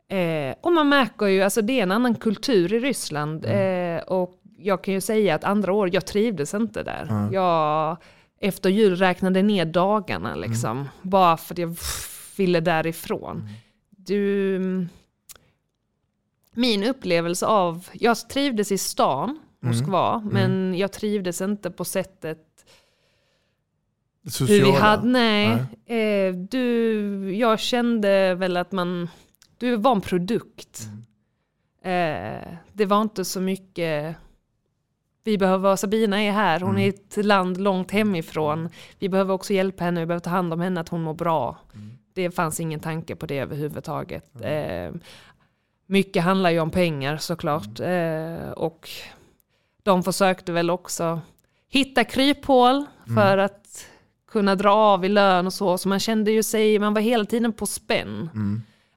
[0.08, 3.44] Eh, och man märker ju, alltså det är en annan kultur i Ryssland.
[3.44, 3.96] Mm.
[3.96, 7.28] Eh, och jag kan ju säga att andra år, jag trivdes inte där.
[7.32, 7.96] Jag
[8.40, 10.70] efter jul räknade ner dagarna liksom.
[10.78, 10.88] Mm.
[11.02, 11.76] Bara för att jag
[12.36, 13.36] ville därifrån.
[13.36, 13.52] Mm.
[13.90, 14.86] Du,
[16.54, 20.28] min upplevelse av, jag trivdes i stan, Moskva, Mm.
[20.32, 22.38] men jag trivdes inte på sättet
[24.22, 24.64] hur Sociala.
[24.64, 25.50] vi hade, nej.
[25.86, 29.08] Eh, du, jag kände väl att man,
[29.58, 30.88] du var en produkt.
[31.82, 34.16] Eh, det var inte så mycket,
[35.28, 38.68] vi behöver, Sabina är här, hon är i ett land långt hemifrån.
[38.98, 41.56] Vi behöver också hjälpa henne, vi behöver ta hand om henne, att hon mår bra.
[42.14, 44.24] Det fanns ingen tanke på det överhuvudtaget.
[44.42, 44.90] Eh,
[45.86, 47.80] mycket handlar ju om pengar såklart.
[47.80, 48.88] Eh, och
[49.82, 51.20] de försökte väl också
[51.68, 53.86] hitta kryphål för att
[54.30, 55.78] kunna dra av i lön och så.
[55.78, 58.30] Så man kände ju sig, man var hela tiden på spänn.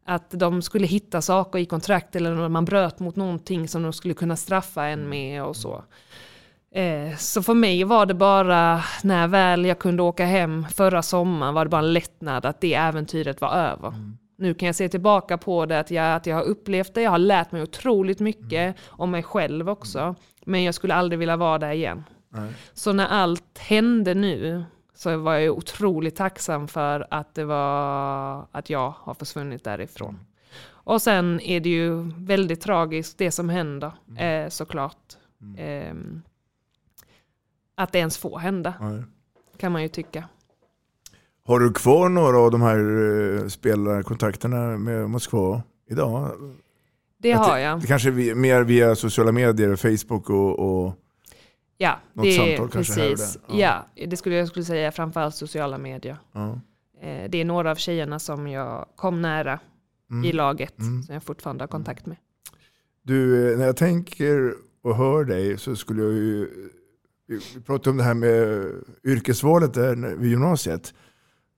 [0.06, 3.94] Att de skulle hitta saker i kontrakt eller när man bröt mot någonting som de
[3.94, 5.84] skulle kunna straffa en med och så.
[6.76, 11.54] Eh, så för mig var det bara, när väl jag kunde åka hem förra sommaren
[11.54, 13.94] var det bara en lättnad att det äventyret var över.
[14.38, 17.12] Nu kan jag se tillbaka på det, att jag, att jag har upplevt det, jag
[17.12, 20.16] har lärt mig otroligt mycket om mig själv också.
[20.46, 22.04] Men jag skulle aldrig vilja vara där igen.
[22.74, 24.64] Så när allt hände nu
[25.02, 30.20] så var jag otroligt tacksam för att det var att jag har försvunnit därifrån.
[30.66, 35.18] Och sen är det ju väldigt tragiskt det som händer eh, såklart.
[35.58, 36.22] Ehm,
[37.76, 39.04] att det ens får hända Nej.
[39.58, 40.24] kan man ju tycka.
[41.46, 46.32] Har du kvar några av de här eh, spelarkontakterna med Moskva idag?
[47.18, 47.82] Det har jag.
[47.82, 50.94] Det kanske är mer via sociala medier, Facebook och, och
[51.82, 53.38] Ja, Något det samtal kanske här precis.
[53.48, 53.60] där.
[53.60, 53.86] Ja.
[54.08, 56.18] det skulle jag skulle säga framförallt sociala medier.
[56.32, 56.60] ja.
[57.02, 59.60] Eh, det är några av tjejerna som jag kom nära
[60.12, 60.26] Mm.
[60.26, 61.04] i laget Mm.
[61.04, 62.18] som jag fortfarande har kontakt med.
[63.04, 66.50] Du, eh, när jag tänker och hör dig så skulle jag ju...
[67.28, 68.66] Vi pratade om det här med
[69.04, 70.94] yrkesvalet där vid gymnasiet.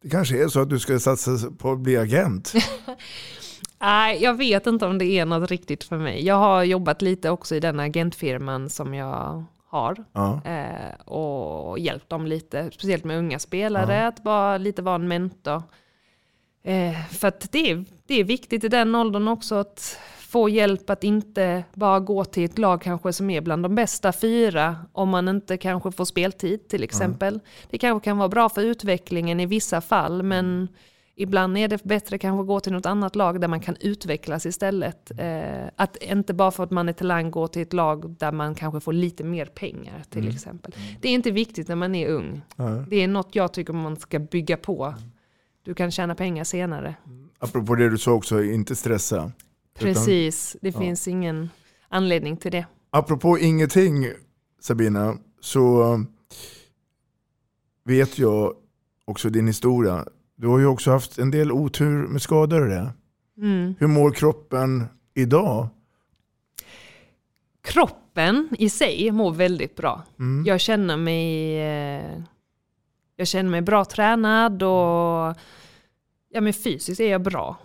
[0.01, 2.53] Det kanske är så att du ska satsa på att bli agent.
[3.81, 6.25] Nej, jag vet inte om det är något riktigt för mig.
[6.25, 10.03] Jag har jobbat lite också i den agentfirman som jag har.
[10.13, 10.41] Ja.
[10.45, 15.63] Eh, och hjälpt dem lite, speciellt med unga spelare, att bara lite vara en mentor.
[16.63, 20.89] Eh, för att det är, det är viktigt i den åldern också att få hjälp
[20.89, 25.09] att inte bara gå till ett lag kanske som är bland de bästa fyra om
[25.09, 27.39] man inte kanske får speltid till exempel.
[27.69, 30.67] Det kanske kan vara bra för utvecklingen i vissa fall men
[31.15, 34.45] ibland är det bättre kanske att gå till något annat lag där man kan utvecklas
[34.45, 35.11] istället.
[35.17, 38.55] Eh, att inte bara för att man är talang gå till ett lag där man
[38.55, 40.75] kanske får lite mer pengar till exempel.
[41.01, 42.41] Det är inte viktigt när man är ung.
[42.55, 42.85] Ja.
[42.89, 44.93] Det är något jag tycker man ska bygga på.
[45.63, 46.95] Du kan tjäna pengar senare.
[47.39, 49.31] Apropå det du sa också, inte stressa.
[49.79, 50.79] Precis, det ja.
[50.79, 51.49] finns ingen
[51.89, 52.65] anledning till det.
[52.89, 54.07] Apropå ingenting
[54.59, 56.05] Sabina, så
[57.85, 58.53] vet jag
[59.05, 60.05] också din historia.
[60.43, 62.93] Du har ju också haft en del otur med skador och det.
[63.37, 63.75] Mm.
[63.79, 65.67] Hur mår kroppen idag?
[67.61, 70.03] Kroppen i sig mår väldigt bra.
[70.19, 70.45] Mm.
[70.45, 72.21] Jag känner mig eh,
[73.15, 75.37] jag känner mig bra tränad och
[76.29, 77.57] ja, men fysiskt är jag bra.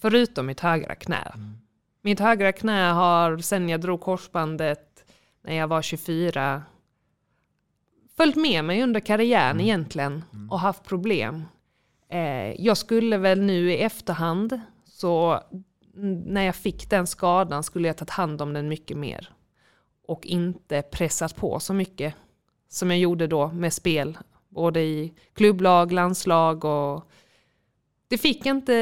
[0.00, 1.32] Förutom mitt högra knä.
[2.02, 5.04] Mitt högra knä har sen jag drog korsbandet
[5.44, 6.62] när jag var 24
[8.16, 11.44] följt med mig under karriären egentligen och haft problem.
[12.08, 15.40] Eh, jag skulle väl nu i efterhand så
[15.96, 19.28] mm, när jag fick den skadan skulle jag tagit hand om den mycket mer
[20.06, 22.14] och inte pressat på så mycket
[22.68, 27.10] som jag gjorde då med spel, både i klubblag, landslag och
[28.08, 28.72] det fick inte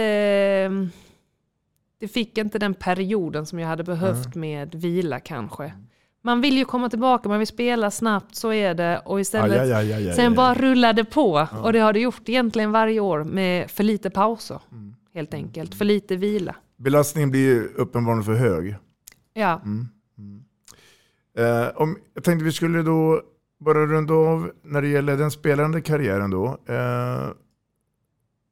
[1.99, 5.73] det fick inte den perioden som jag hade behövt med vila kanske.
[6.25, 9.03] Man vill ju komma tillbaka, man vill spela snabbt, så är det.
[9.05, 11.49] Och istället, Aj, aj, aj, sen bara rullade på.
[11.63, 14.61] Och det har det gjort egentligen varje år med för lite pauser.
[15.15, 16.57] Helt enkelt, för lite vila.
[16.77, 18.77] Belastningen blir uppenbarligen för hög.
[19.35, 19.61] Ja.
[21.37, 23.23] Eh, om, jag tänkte vi skulle då
[23.61, 26.47] bara runda av när det gäller den spelande karriären då.
[26.67, 27.29] Eh,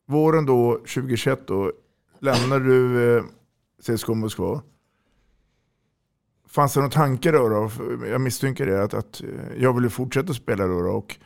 [0.09, 1.73] våren då 2021 då
[2.21, 3.25] lämnar du eh,
[3.83, 4.63] CSKA Moskva.
[6.51, 7.49] Fanns det några tankar då?
[7.49, 7.71] då?
[8.07, 10.91] Jag misstänker det, att, att eh, jag ville fortsätta spela då, då.
[10.91, 11.17] Och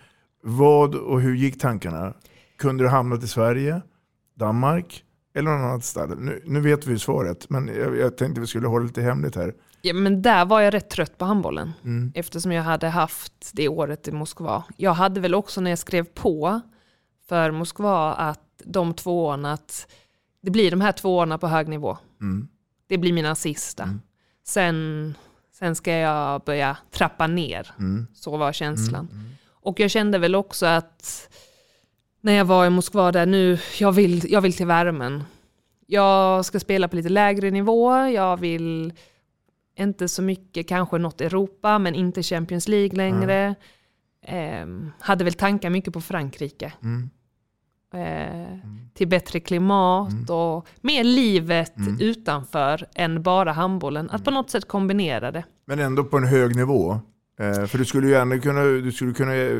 [0.42, 2.14] vad och hur gick tankarna?
[2.58, 3.82] Kunde du hamnat i Sverige,
[4.34, 5.04] Danmark
[5.34, 6.14] eller någon annat ställe?
[6.14, 9.36] Nu, nu vet vi ju svaret, men jag, jag tänkte vi skulle hålla lite hemligt
[9.36, 9.54] här.
[9.82, 11.72] Ja, men där var jag rätt trött på handbollen.
[11.84, 12.12] Mm.
[12.14, 14.64] Eftersom jag hade haft det året i Moskva.
[14.76, 16.60] Jag hade väl också när jag skrev på
[17.28, 19.86] för Moskva att de två åren, att
[20.42, 21.98] det blir de här två åren på hög nivå.
[22.20, 22.48] Mm.
[22.86, 23.88] Det blir mina sista.
[24.44, 25.14] Sen,
[25.52, 27.70] sen ska jag börja trappa ner.
[27.78, 28.06] Mm.
[28.14, 29.08] Så var känslan.
[29.50, 31.28] Och jag kände väl också att
[32.20, 35.24] när jag var i Moskva där nu, jag vill, jag vill till värmen.
[35.86, 38.92] Jag ska spela på lite lägre nivå, jag vill
[39.76, 43.54] inte så mycket, kanske något Europa, men inte Champions League längre.
[44.26, 44.66] Eh,
[45.00, 46.72] hade väl tankar mycket på Frankrike.
[46.82, 47.10] Mm.
[47.94, 48.58] Eh,
[48.94, 52.00] Till bättre klimat och mer livet Mm.
[52.00, 54.10] utanför än bara handbollen.
[54.10, 55.44] Att på något sätt kombinera det.
[55.66, 56.98] Men ändå på en hög nivå.
[57.40, 59.58] Eh, för du skulle ju ändå kunna, du skulle kunna eh,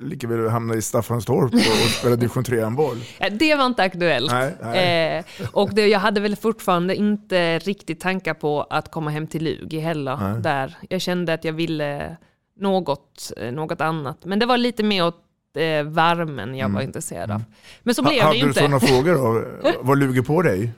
[0.00, 2.96] lika väl hamna i Staffanstorp och, och spela division 3-handboll.
[3.18, 4.32] Ja, det var inte aktuellt.
[4.32, 5.18] Nej, nej.
[5.40, 9.44] Eh, och det, jag hade väl fortfarande inte riktigt tankar på att komma hem till
[9.44, 10.16] Lugi heller.
[10.16, 10.40] Nej.
[10.42, 10.76] Där.
[10.88, 12.16] Jag kände att jag ville
[12.60, 14.24] något, något annat.
[14.24, 15.20] Men det var lite mer åt
[15.56, 17.42] eh, värmen jag var intresserad av.
[17.82, 18.24] Men så blev Mm.
[18.26, 18.86] Ha- det Hade ju du sådana inte.
[18.86, 19.14] frågor
[19.62, 19.72] då?
[19.80, 20.72] Vad luger på dig?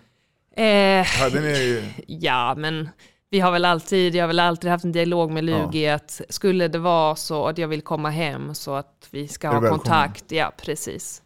[0.57, 1.83] Eh, Hade ni...
[2.07, 2.89] ja, men
[3.31, 6.69] vi har väl alltid, jag har väl alltid haft en dialog med Lugi att skulle
[6.69, 10.25] det vara så att jag vill komma hem så att vi ska ha kontakt.
[10.33, 11.23] Ja, precis.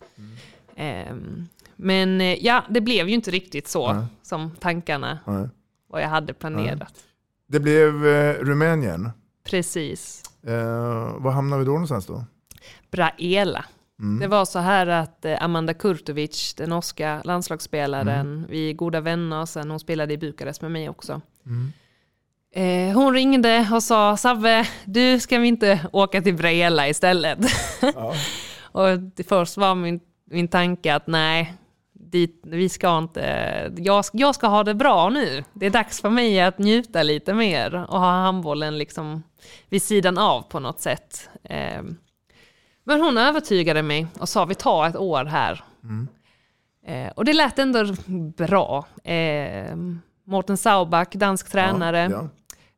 [0.77, 4.05] Ehm, men eh, ja, det blev ju inte riktigt så Nej.
[4.23, 5.49] som tankarna Nej.
[5.89, 6.95] vad jag hade planerat.
[7.49, 9.11] Det blev eh, Rumänien.
[9.45, 10.23] Precis.
[10.47, 10.53] Eh,
[11.19, 12.25] var hamnade vi då någonstans då?
[12.91, 13.65] Braela.
[14.01, 14.21] Mm.
[14.21, 18.47] Det var så här att eh, Amanda Kurtovic, den norska landslagsspelaren, Mm.
[18.49, 21.21] vi är goda vänner sen hon spelade i Bukarest med mig också.
[21.47, 21.73] Mm.
[22.55, 27.39] Eh, hon ringde och sa Sabbe, du ska vi inte åka till Braela istället?
[28.63, 31.55] och det först var min, min tanke att nej,
[31.93, 33.21] dit, vi ska inte,
[33.77, 35.45] jag, jag ska ha det bra nu.
[35.53, 39.23] Det är dags för mig att njuta lite mer och ha handbollen liksom
[39.69, 41.29] vid sidan av på något sätt.
[41.43, 41.83] Eh,
[42.91, 45.65] men hon övertygade mig och sa vi tar ett år här.
[46.87, 47.85] Eh, och det lät ändå
[48.37, 48.87] bra.
[49.05, 49.77] Eh,
[50.25, 52.09] Mårten Sauback, dansk tränare.
[52.13, 52.29] Ja,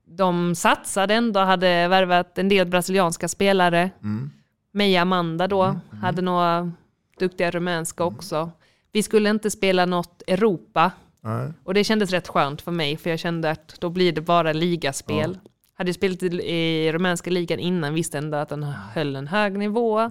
[0.04, 3.90] De satsade ändå, hade värvat en del brasilianska spelare.
[4.02, 4.30] Mm.
[4.72, 6.72] Meja Amanda då, hade några
[7.18, 8.50] duktiga rumänska också.
[8.92, 10.90] Vi skulle inte spela något Europa.
[11.20, 11.52] Nej.
[11.64, 14.52] Och det kändes rätt skönt för mig, för jag kände att då blir det bara
[14.52, 15.38] ligaspel.
[15.82, 20.10] Hade ju spelat i, rumänska ligan innan, visste ändå att den höll en hög nivå.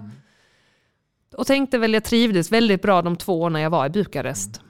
[1.36, 4.60] Och tänkte väl, jag trivdes väldigt bra de två åren jag var i Bukarest.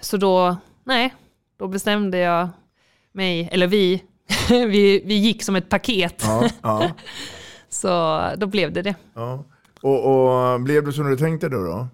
[0.00, 1.14] Så då, nej,
[1.56, 2.48] då bestämde jag
[3.12, 4.02] mig, eller vi,
[4.48, 6.22] vi, vi gick som ett paket.
[6.26, 6.90] Ja, ja,
[7.68, 8.94] Så då blev det det.
[9.14, 9.44] ja.
[9.80, 11.64] Och, och blev det som du tänkte då?
[11.64, 11.88] då?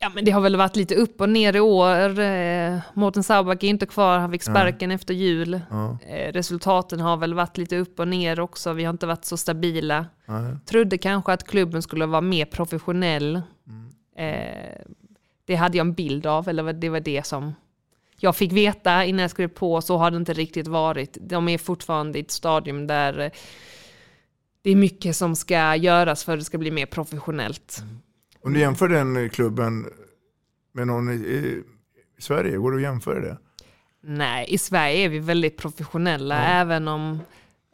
[0.00, 2.20] Ja, men det har väl varit lite upp och ner i år.
[2.20, 5.54] Eh, Mårten Sauback är inte kvar, han fick sparken efter jul.
[6.06, 9.36] Eh, resultaten har väl varit lite upp och ner också, vi har inte varit så
[9.36, 10.06] stabila.
[10.26, 10.56] Nej.
[10.66, 13.42] Trodde kanske att klubben skulle vara mer professionell.
[14.16, 14.80] Eh,
[15.44, 17.54] det hade jag en bild av, eller det var det som
[18.20, 21.18] jag fick veta innan jag skrev på, så har det inte riktigt varit.
[21.20, 23.30] De är fortfarande i ett stadium där eh,
[24.62, 27.82] det är mycket som ska göras för att det ska bli mer professionellt.
[28.48, 29.86] Om du jämför den klubben
[30.72, 31.62] med någon i, i
[32.22, 33.38] Sverige, går det att jämföra det?
[34.02, 37.18] Nej, i Sverige är vi väldigt professionella, även om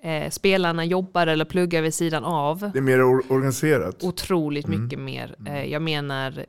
[0.03, 2.71] eh, spelarna jobbar eller pluggar vid sidan av.
[2.73, 4.05] Det är mer or- organiserat.
[4.05, 4.83] Otroligt Mm.
[4.85, 5.35] mycket mer.
[5.47, 6.47] Eh, jag menar,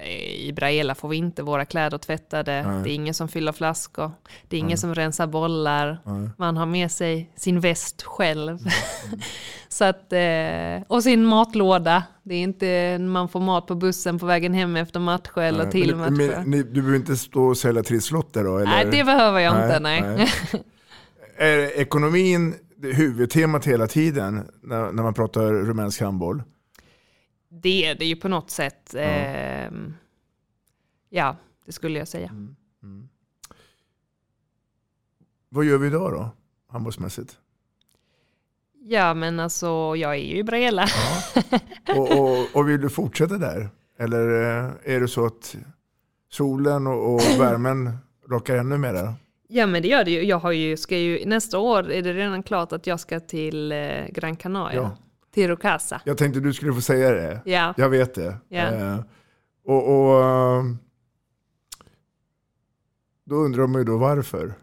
[0.00, 2.62] i Braela får vi inte våra kläder tvättade.
[2.62, 2.82] Nej.
[2.82, 4.10] Det är ingen som fyller flaskor.
[4.48, 5.98] Det är ingen som rensar bollar.
[6.04, 6.30] Nej.
[6.38, 8.50] Man har med sig sin väst själv.
[8.50, 8.70] Mm.
[9.68, 12.02] Så att, eh, och sin matlåda.
[12.22, 15.72] Det är inte man får mat på bussen på vägen hem efter matcher eller Nej,
[15.72, 16.36] till men, matcher.
[16.36, 18.56] men, ni, du behöver inte stå och sälja trisslotter då?
[18.56, 18.66] Eller?
[18.66, 19.80] Nej, det behöver jag inte.
[19.80, 20.28] Nej.
[21.36, 26.42] Är ekonomin det huvudtemat hela tiden när, när man pratar rumänsk handboll?
[27.62, 28.94] Det är det ju på något sätt.
[29.64, 29.70] Eh,
[31.10, 31.36] ja,
[31.66, 32.28] det skulle jag säga.
[32.82, 33.08] Mm.
[35.48, 36.30] Vad gör vi idag då,
[36.68, 37.38] handbollsmässigt?
[38.84, 40.86] Ja, men alltså jag är ju i Brela.
[41.96, 43.70] Och, och, och vill du fortsätta där?
[43.98, 45.56] Eller eh, är det så att
[46.30, 47.96] solen och, och värmen
[48.28, 49.14] lockar ännu mer?
[49.48, 50.22] Ja, men det gör det ju.
[50.22, 53.72] Jag har ju, ska ju, nästa år är det redan klart att jag ska till
[53.72, 54.76] eh, Gran Canaria.
[54.76, 54.96] Ja.
[55.34, 56.00] Till Rocasa.
[56.04, 57.40] Jag tänkte du skulle få säga det.
[57.44, 57.74] Ja.
[57.76, 58.36] Jag vet det.
[58.48, 58.62] Ja.
[58.62, 58.98] Eh,
[59.64, 60.64] och, och eh,
[63.24, 64.54] då undrar man ju då varför.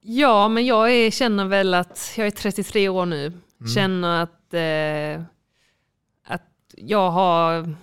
[0.00, 3.26] Ja, men jag är, känner väl att jag är 33 år nu.
[3.26, 3.72] Mm.
[3.74, 5.26] Känner att, eh,
[6.34, 7.74] att jag har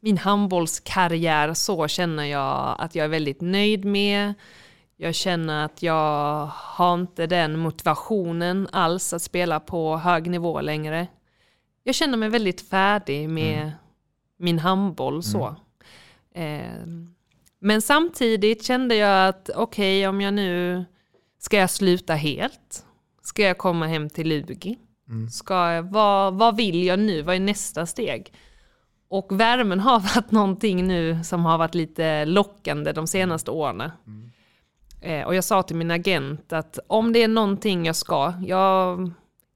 [0.00, 4.34] min handbollskarriär så känner jag att jag är väldigt nöjd med.
[4.96, 11.06] Jag känner att jag har inte den motivationen alls att spela på hög nivå längre.
[11.84, 13.72] Jag känner mig väldigt färdig med
[14.42, 15.56] min handboll så.
[16.34, 16.86] Eh,
[17.60, 20.84] men samtidigt kände jag att okej, om jag nu
[21.42, 22.86] Ska jag sluta helt?
[23.22, 24.78] Ska jag komma hem till Lugi?
[25.30, 27.22] Ska jag, vad, vad vill jag nu?
[27.22, 28.32] Vad är nästa steg?
[29.08, 33.90] Och värmen har varit någonting nu som har varit lite lockande de senaste åren.
[35.00, 39.10] Eh, och jag sa till min agent att om det är någonting jag ska, jag,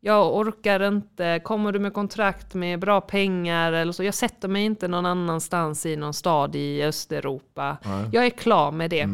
[0.06, 4.64] jag orkar inte, kommer du med kontrakt med bra pengar eller så, jag sätter mig
[4.64, 7.76] inte någon annanstans i någon stad i Östeuropa.
[7.84, 8.08] Nej.
[8.12, 9.08] Jag är klar med det.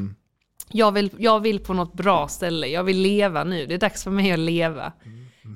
[0.69, 4.05] Jag, vill, jag vill på något bra ställe, jag vill leva nu, det är dags
[4.05, 4.93] för mig att leva.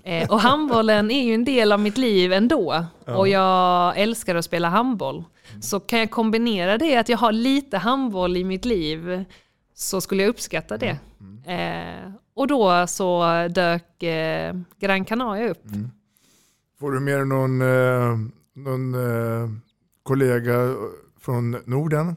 [0.05, 2.85] Eh, och handbollen är ju en del av mitt liv ändå.
[3.05, 3.17] Ja.
[3.17, 5.25] Och jag älskar att spela handboll.
[5.63, 9.25] Så kan jag kombinera det, att jag har lite handboll i mitt liv,
[9.79, 10.99] så skulle jag uppskatta det.
[11.47, 15.63] Eh, och då så dök eh, Gran Canaria upp.
[16.81, 18.19] Får du med dig någon, eh,
[18.55, 19.51] någon eh,
[20.03, 20.75] kollega
[21.21, 22.17] från Norden?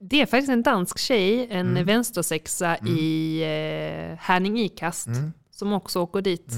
[0.00, 1.84] Det är faktiskt en dansk tjej, en Mm.
[1.84, 5.32] vänstersexa i eh, Herning Ikast, Mm.
[5.50, 6.52] som också åker dit.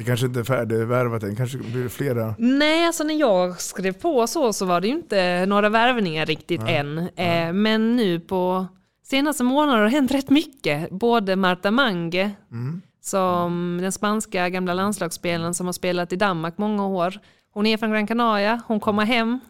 [0.00, 2.34] Det kanske inte är färdigvärvat än, kanske blir det flera.
[2.38, 6.62] Nej, alltså när jag skrev på så, så var det ju inte några värvningar riktigt
[6.62, 6.98] Nej, än.
[7.16, 8.66] Eh, men nu på
[9.04, 10.90] senaste månaderna har det hänt rätt mycket.
[10.90, 12.80] Både Marta Mange, Mm.
[13.00, 17.14] som den spanska gamla landslagsspelaren som har spelat i Danmark många år.
[17.52, 19.40] Hon är från Gran Canaria, hon kommer hem.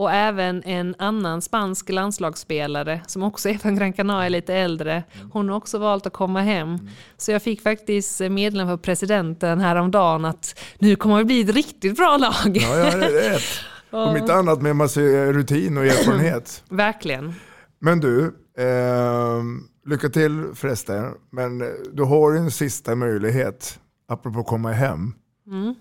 [0.00, 5.04] Och även en annan spansk landslagsspelare som också är från Gran Canaria, lite äldre.
[5.32, 6.88] Hon har också valt att komma hem.
[7.16, 11.96] Så jag fick faktiskt meddelande från presidenten häromdagen att nu kommer vi bli ett riktigt
[11.96, 12.56] bra lag.
[12.56, 13.42] Ja, ja det är rätt.
[13.90, 16.64] Om inte annat med massa rutin och erfarenhet.
[16.68, 17.34] Verkligen.
[17.78, 18.24] Men du,
[18.58, 19.42] eh,
[19.86, 21.14] lycka till förresten.
[21.30, 21.58] Men
[21.92, 23.78] du har en sista möjlighet,
[24.08, 25.12] apropå komma hem.
[25.46, 25.74] Mm.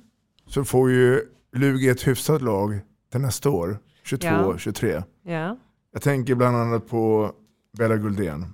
[0.48, 1.22] Så får ju
[1.56, 2.80] Lugi ett hyfsat lag
[3.12, 3.78] till nästa år,
[4.10, 4.58] 22, Ja.
[4.58, 5.04] 23.
[5.24, 5.58] Ja.
[5.94, 7.32] Jag tänker bland annat på
[7.78, 8.46] Bella Guldén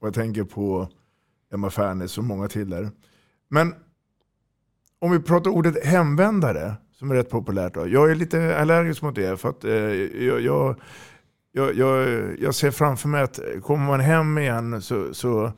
[0.00, 0.88] och jag tänker på
[1.54, 2.90] Emma Fernes och många till där.
[3.48, 3.74] Men
[4.98, 7.74] om vi pratar ordet hemvändare, som är rätt populärt.
[7.74, 7.88] Då.
[7.88, 9.72] Jag är lite allergisk mot det för att eh,
[10.24, 10.76] jag, jag,
[11.52, 11.76] jag,
[12.38, 15.52] jag, ser framför mig att kommer man hem igen så, så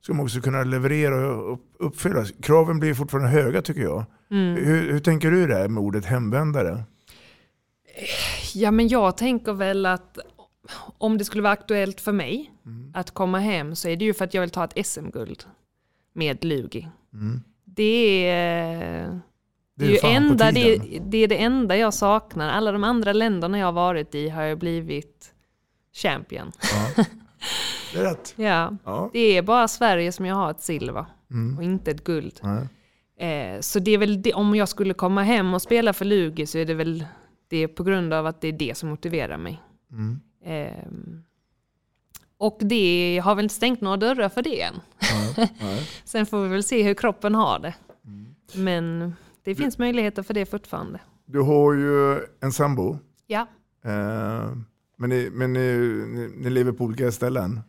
[0.00, 2.24] ska man också kunna leverera och upp- uppfylla.
[2.42, 4.04] Kraven blir fortfarande höga tycker jag.
[4.30, 4.54] Mm.
[4.64, 6.82] Hur, hur tänker du där med ordet hemvändare?
[8.54, 10.18] Ja, men jag tänker väl att
[10.98, 12.92] om det skulle vara aktuellt för mig Mm.
[12.94, 15.44] att komma hem så är det ju för att jag vill ta ett SM-guld
[16.12, 16.88] med Lugi.
[17.12, 17.40] Mm.
[17.64, 19.20] Det är,
[19.76, 22.48] det är, på enda, det, är, det är det enda jag saknar.
[22.50, 25.34] Alla de andra länderna jag har varit i har jag blivit
[25.94, 26.52] champion.
[26.96, 27.04] Ja.
[27.92, 28.34] Det är rätt.
[28.36, 29.10] Ja, Ja.
[29.12, 31.56] det är bara Sverige som jag har ett silver Mm.
[31.58, 32.40] och inte ett guld.
[33.20, 36.46] Eh, så det är väl det, om jag skulle komma hem och spela för Lugi
[36.46, 37.04] så är det väl
[37.48, 39.62] det på grund av att det är det som motiverar mig.
[39.92, 40.20] Mm.
[40.44, 41.24] Ehm,
[42.38, 44.74] och det har väl inte stängt några dörrar för det än.
[45.36, 45.52] Nej.
[45.60, 45.88] Nej.
[46.04, 47.74] Sen får vi väl se hur kroppen har det.
[48.04, 48.34] Mm.
[48.54, 49.12] Men
[49.44, 51.00] det finns möjligheter för det fortfarande.
[51.26, 52.98] Du har ju en sambo.
[53.26, 53.46] Ja.
[53.84, 54.52] Eh,
[54.96, 55.78] men ni, men ni,
[56.08, 57.60] ni, ni lever på olika ställen?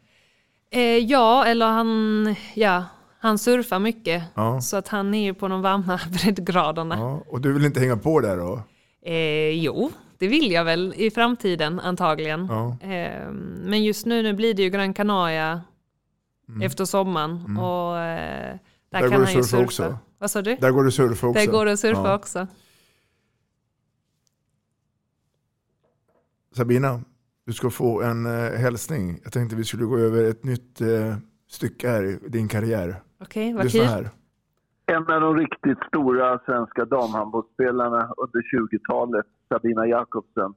[0.71, 2.85] Eh, ja, eller han, ja,
[3.19, 4.23] han surfar mycket.
[4.35, 4.61] Ja.
[4.61, 6.95] Så att han är ju på de varma breddgraderna.
[6.97, 8.61] Ja, och du vill inte hänga på där då?
[9.01, 12.45] Eh, jo, det vill jag väl i framtiden antagligen.
[12.49, 12.77] Ja.
[12.81, 13.31] Eh,
[13.65, 15.61] men just nu, nu blir det ju Gran Canaria
[16.49, 16.61] Mm.
[16.61, 17.31] efter sommaren.
[17.47, 17.57] Mm.
[17.57, 18.57] Och, eh,
[18.89, 19.97] där, Där kan han ju surfa också.
[20.17, 20.55] Vad sa du?
[20.55, 21.39] Där går det surfa också.
[21.45, 22.15] Där går det att surfa Ja.
[22.15, 22.47] också.
[26.55, 27.01] Sabina,
[27.45, 29.19] du ska få en eh, hälsning.
[29.23, 31.15] Jag tänkte vi skulle gå över ett nytt eh,
[31.49, 33.01] stycke här i din karriär.
[33.21, 33.89] Okej, vad Lyssna kul.
[33.89, 34.09] här.
[34.91, 40.53] En av de riktigt stora svenska damhandbollsspelarna under 20-talet, Sabina Jakobsen.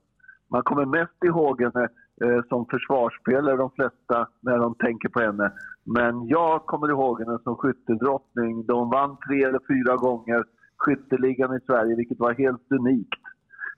[0.51, 1.89] Man kommer mest ihåg henne
[2.25, 5.53] eh, som försvarsspelare, de flesta, när de tänker på henne.
[5.85, 8.67] Men jag kommer ihåg henne som skyttedrottning.
[8.67, 10.45] De vann tre eller fyra gånger
[10.77, 13.23] skytteligan i Sverige, vilket var helt unikt.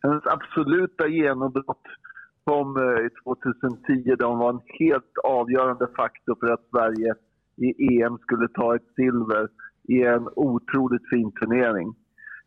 [0.03, 1.87] Hennes absoluta genombrott
[2.45, 7.15] kom eh, 2010 då hon var en helt avgörande faktor för att Sverige
[7.57, 9.49] i EM skulle ta ett silver
[9.89, 11.95] i en otroligt fin turnering.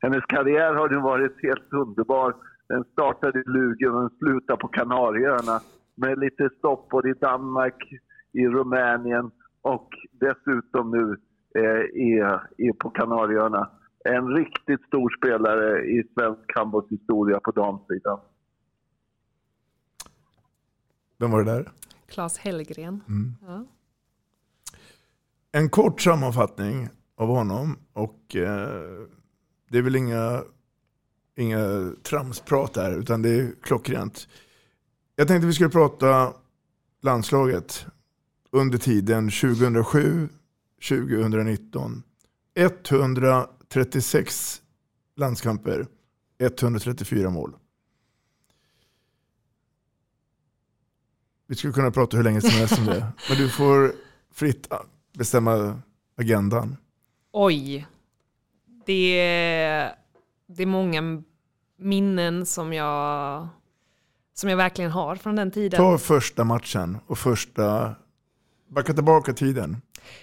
[0.02, 2.36] Hennes karriär har ju varit helt underbar.
[2.70, 5.60] Den startade i Lugi och den slutade på Kanarieöarna
[5.96, 7.84] med lite stopp både i Danmark,
[8.32, 9.32] i Rumänien
[9.62, 11.18] och dessutom nu
[11.62, 12.24] eh, i,
[12.58, 13.70] i, på Kanarieöarna.
[14.06, 18.20] En riktigt stor spelare i svensk handbollshistoria på damsidan.
[21.20, 21.72] Vem var det där?
[22.08, 23.04] Claes Hellgren.
[23.08, 23.36] Mm.
[23.48, 23.66] Ja.
[25.52, 29.08] En kort sammanfattning av honom och eh,
[29.70, 30.44] det är väl inga,
[31.36, 34.28] inga tramsprat här utan det är klockrent.
[35.16, 36.34] Jag tänkte vi skulle prata
[37.02, 37.86] landslaget
[38.52, 42.02] under tiden 2007-2019.
[42.56, 44.62] 136
[45.16, 45.88] landskamper,
[46.40, 47.56] 134 mål.
[51.48, 53.08] Vi skulle kunna prata hur länge som helst om det.
[53.30, 53.92] Men du får
[54.32, 54.68] fritt
[55.18, 55.82] bestämma
[56.18, 56.78] agendan.
[57.32, 57.88] Oj.
[58.86, 59.96] Det är,
[60.48, 61.24] det är många
[61.78, 63.48] minnen som jag,
[64.34, 65.78] som jag verkligen har från den tiden.
[65.78, 67.96] Ta första matchen och första...
[68.70, 69.82] Backa tillbaka tiden.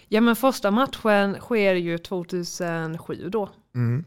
[0.08, 3.50] Ja men första matchen sker ju 2007 då.
[3.74, 4.04] Mm.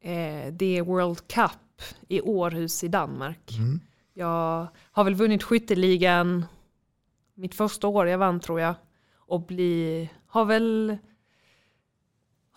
[0.00, 3.52] Eh, det är World Cup i Århus i Danmark.
[3.58, 3.80] Mm.
[4.14, 6.44] Jag har väl vunnit skytteligan
[7.34, 8.74] mitt första år jag vann tror jag.
[9.16, 10.98] Och bli, har, väl,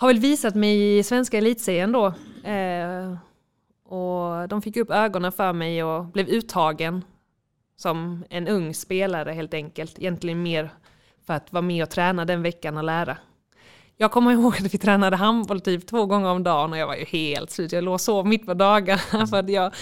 [0.04, 2.06] har väl visat mig i svenska elitserien då.
[2.49, 3.16] Eh,
[3.84, 7.06] och de fick upp ögonen för mig och blev uttagen
[7.76, 9.99] som en ung spelare helt enkelt.
[9.99, 10.70] Egentligen mer
[11.26, 13.18] för att vara med och träna den veckan och lära.
[13.97, 16.95] Jag kommer ihåg att vi tränade handboll typ två gånger om dagen och jag var
[16.95, 17.72] ju helt slut.
[17.72, 19.74] Jag låg och sov mitt på dagarna för att jag,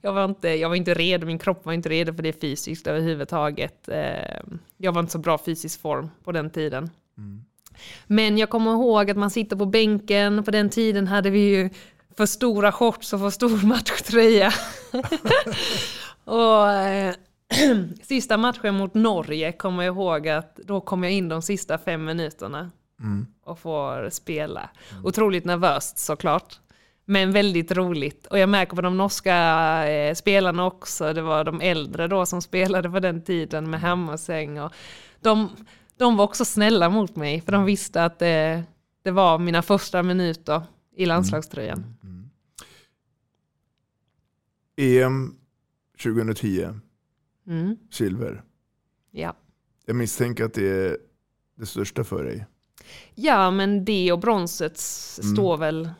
[0.00, 2.86] jag, var inte, jag var inte redo, min kropp var inte redo för det fysiskt
[2.86, 3.88] överhuvudtaget.
[3.88, 4.40] Eh,
[4.76, 6.90] jag var inte så bra fysisk form på den tiden.
[7.18, 7.44] Mm.
[8.06, 11.70] Men jag kommer ihåg att man sitter på bänken, på den tiden hade vi ju
[12.16, 14.52] för stora shorts och för stor matchtröja.
[16.24, 17.14] och eh,
[18.02, 22.04] sista matchen mot Norge kommer jag ihåg att då kom jag in de sista fem
[22.04, 22.70] minuterna
[23.00, 23.26] Mm.
[23.44, 24.70] och får spela.
[25.04, 26.58] Otroligt nervöst såklart.
[27.04, 28.26] Men väldigt roligt.
[28.26, 29.34] Och jag märker på de norska
[29.88, 34.60] eh, spelarna också, det var de äldre då som spelade på den tiden med Hammarsäng.
[34.60, 34.72] Och
[35.20, 35.50] de,
[35.98, 38.64] de var också snälla mot mig, för de visste att det,
[39.02, 40.62] det var mina första minuter
[40.96, 41.84] i landslagströjan.
[44.76, 45.34] EM
[46.02, 46.68] 2010,
[47.46, 47.76] Mm.
[47.90, 48.42] silver.
[49.10, 49.34] Ja.
[49.86, 50.98] Jag misstänker att det är
[51.56, 52.46] det största för dig.
[53.14, 54.80] ja, men det och bronset
[55.22, 55.34] Mm.
[55.36, 55.90] står väl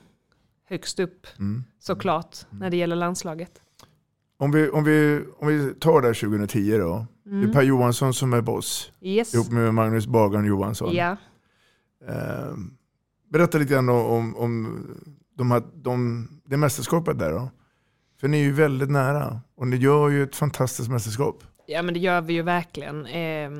[0.65, 1.65] högst upp Mm.
[1.79, 3.61] såklart när det gäller landslaget.
[4.37, 7.07] Om vi, om vi, om vi tar det här 2010 då.
[7.29, 7.53] Det är Mm.
[7.53, 8.93] Per Johansson som är boss.
[9.01, 9.35] Yes.
[9.35, 10.95] Ihop med Magnus Bagan Johansson.
[10.95, 11.17] Ja.
[12.09, 12.55] Eh,
[13.29, 14.87] berätta lite grann om, om
[15.37, 17.51] de här, de, det mästerskapet där då.
[18.21, 21.45] För ni är ju väldigt nära och ni gör ju ett fantastiskt mästerskap.
[21.67, 23.07] Ja men det gör vi ju verkligen.
[23.07, 23.51] Eh,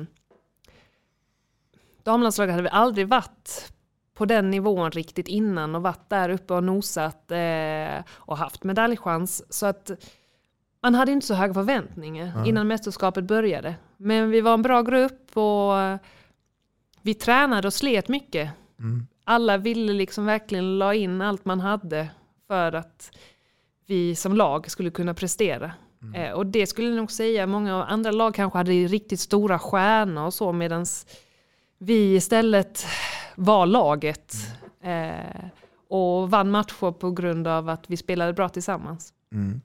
[2.03, 3.71] damlandslaget hade vi aldrig varit
[4.13, 9.43] på den nivån riktigt innan och varit där uppe och nosat eh, och haft medaljchans.
[9.49, 9.91] Så att
[10.83, 12.45] man hade inte så höga förväntningar Ja.
[12.45, 13.75] innan mästerskapet började.
[13.97, 15.99] Men vi var en bra grupp och
[17.01, 18.49] vi tränade och slet mycket.
[18.79, 19.07] Mm.
[19.23, 22.09] Alla ville liksom verkligen la in allt man hade
[22.47, 23.11] för att
[23.85, 25.71] vi som lag skulle kunna prestera.
[26.15, 30.25] Eh, och det skulle jag nog säga, många andra lag kanske hade riktigt stora stjärnor
[30.25, 30.85] och så medan
[31.77, 32.85] vi istället
[33.35, 34.33] var laget.
[34.83, 35.45] Eh,
[35.89, 39.13] och vann matcher på grund av att vi spelade bra tillsammans.
[39.33, 39.61] Mm.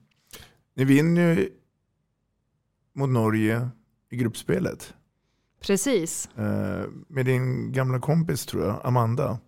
[0.75, 1.49] Ni vinner ju
[2.93, 3.69] mot Norge
[4.09, 4.93] i gruppspelet.
[5.61, 6.29] Precis.
[6.37, 9.39] Eh, med din gamla kompis tror jag, Amanda.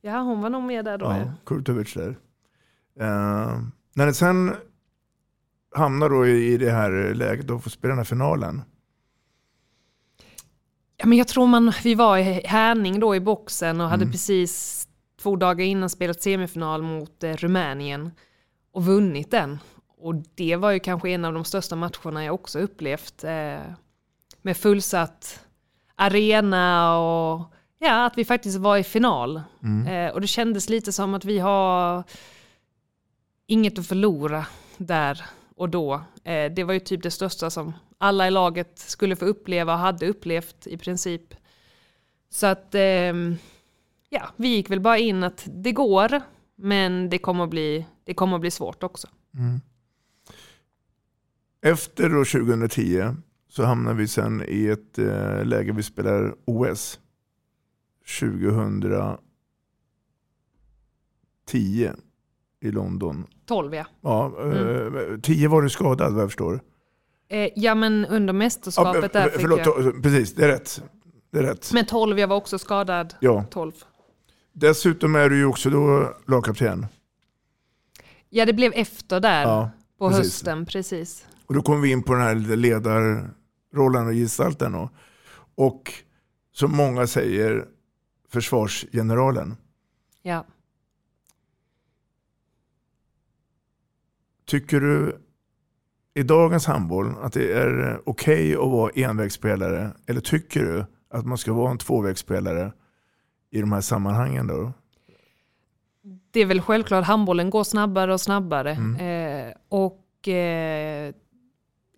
[0.00, 1.04] Ja, hon var nog med där då.
[1.06, 1.32] Ja.
[1.46, 2.18] Kurtovic där.
[3.00, 3.62] Eh,
[3.94, 4.54] när det sen
[5.74, 8.62] hamnar då i, det här läget och får spela den här finalen.
[10.96, 14.12] Ja, men jag tror man, vi var i Härning då i boxen och hade Mm.
[14.12, 14.88] precis
[15.22, 18.10] två dagar innan spelat semifinal mot eh, Rumänien
[18.72, 19.58] och vunnit den.
[20.02, 23.24] Och det var ju kanske en av de största matcherna jag också upplevt.
[23.24, 23.60] Eh,
[24.42, 25.44] med fullsatt
[25.94, 29.42] arena och ja, att vi faktiskt var i final.
[29.62, 29.86] Mm.
[29.86, 32.04] Eh, och det kändes lite som att vi har
[33.46, 34.46] inget att förlora
[34.76, 35.24] där
[35.56, 35.94] och då.
[36.24, 39.78] Eh, det var ju typ det största som alla i laget skulle få uppleva och
[39.78, 41.34] hade upplevt i princip.
[42.30, 43.36] Så att ehm,
[44.08, 46.20] ja, vi gick väl bara in att det går,
[46.56, 49.08] men det kommer att bli, det kommer att bli svårt också.
[49.34, 49.60] Mm.
[51.62, 53.04] Efter då 2010
[53.48, 57.00] så hamnar vi sen i ett eh, läge vi spelar OS.
[58.20, 59.18] 2010
[62.60, 63.26] i London.
[63.46, 63.86] 12 ja.
[64.00, 64.96] Ja, Mm.
[65.14, 66.60] eh, 10 var du skadad vad jag förstår.
[67.28, 70.02] Eh, ja men under mästerskapet Ja, där eh, fick förlåt, jag.
[70.02, 70.82] precis, det är rätt.
[71.30, 71.72] Det är rätt.
[71.72, 73.14] Men 12, jag var också skadad.
[73.20, 73.44] Ja.
[73.50, 73.72] 12.
[74.52, 76.86] Dessutom är du ju också då lagkapten.
[78.30, 80.24] Ja det blev efter där Ja, på precis.
[80.24, 81.26] hösten, precis.
[81.52, 84.72] Och då kommer vi in på den här ledarrollen och gestalten.
[84.72, 84.90] då.
[85.54, 85.92] Och
[86.52, 87.68] som många säger,
[88.28, 89.56] försvarsgeneralen.
[90.22, 90.44] Ja.
[94.46, 95.16] Tycker du
[96.14, 99.90] i dagens handboll att det är okej att vara envägsspelare?
[100.06, 102.72] Eller tycker du att man ska vara en tvåvägsspelare
[103.50, 104.46] i de här sammanhangen?
[104.46, 104.72] Då?
[106.30, 108.70] det är väl självklart, handbollen går snabbare och snabbare.
[108.70, 109.48] Mm.
[109.48, 111.14] Eh, och eh,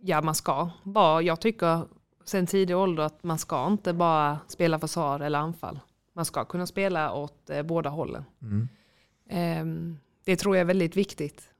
[0.04, 1.86] ja, man ska vara, jag tycker
[2.24, 5.80] sen tidig ålder att man ska inte bara spela försvar eller anfall.
[6.12, 8.24] Man ska kunna spela åt eh, båda hållen.
[8.42, 8.68] Mm.
[9.28, 11.50] Ehm, det tror jag är väldigt viktigt.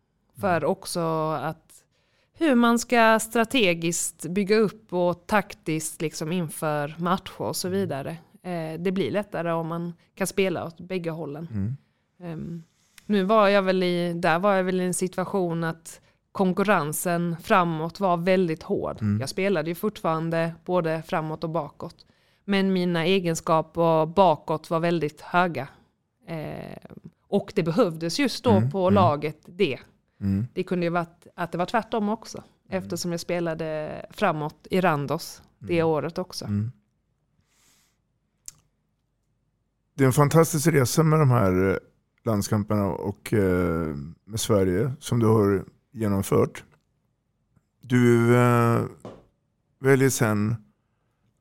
[0.41, 1.85] För också att
[2.33, 8.17] hur man ska strategiskt bygga upp och taktiskt liksom inför matcher och så vidare.
[8.43, 11.49] Eh, det blir lättare om man kan spela åt bägge hållen.
[11.51, 11.77] Mm.
[12.21, 12.63] Ehm,
[13.07, 16.01] nu var jag väl i, där var jag väl i en situation att
[16.35, 19.01] konkurrensen framåt var väldigt hård.
[19.01, 19.21] Mm.
[19.21, 22.07] Jag spelade ju fortfarande både framåt och bakåt.
[22.45, 25.69] Men mina egenskaper bakåt var väldigt höga.
[26.27, 26.79] Eh,
[27.29, 28.95] och det behövdes just då Mm, på mm.
[28.95, 29.79] laget det.
[30.21, 30.47] Mm.
[30.55, 32.43] Det kunde ju varit att det var tvärtom också.
[32.69, 36.45] Eftersom jag spelade framåt i Randos det året också.
[36.45, 36.73] Mm.
[39.95, 41.77] Det är en fantastisk resa med de här eh,
[42.25, 45.65] landskamperna och eh, med Sverige som du har
[45.95, 46.65] genomfört.
[47.81, 48.83] Du eh,
[49.81, 50.57] väljer sen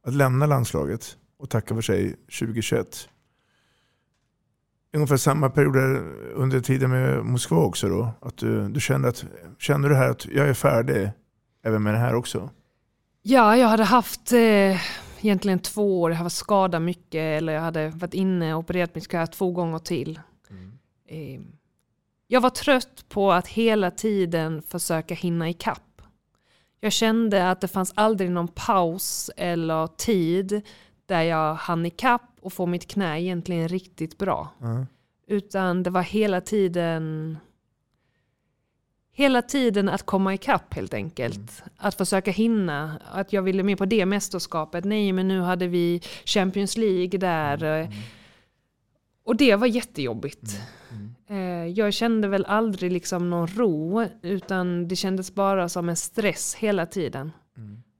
[0.03, 3.09] att lämna landslaget och tacka för sig 2021.
[4.93, 5.75] Ungefär samma period
[6.33, 8.11] under tiden med Moskva också då.
[8.21, 9.25] Att du, du kände att,
[9.59, 11.11] kände du här att jag är färdig
[11.63, 12.49] även med det här också?
[13.21, 14.81] Ja, jag hade haft eh,
[15.21, 19.07] egentligen två år, jag hade skadad mycket eller jag hade varit inne och opererat mitt
[19.07, 20.19] knä två gånger till.
[21.07, 21.41] Eh,
[22.33, 26.01] jag var trött på att hela tiden försöka hinna ikapp.
[26.79, 30.61] Jag kände att det fanns aldrig någon paus eller tid
[31.05, 34.49] där jag hann ikapp och få mitt knä egentligen riktigt bra.
[34.59, 34.85] Ja.
[35.27, 37.37] Utan det var hela tiden
[39.11, 41.63] Hela tiden att komma ikapp helt enkelt.
[41.77, 42.99] Att försöka hinna.
[43.11, 44.85] Att jag ville med på det mästerskapet.
[44.85, 47.89] Nej men nu hade vi Champions League där.
[49.23, 50.61] Och det var jättejobbigt.
[50.91, 50.97] Eh,
[51.75, 54.05] Jag kände väl aldrig liksom någon ro.
[54.21, 57.31] Utan det kändes bara som en stress hela tiden.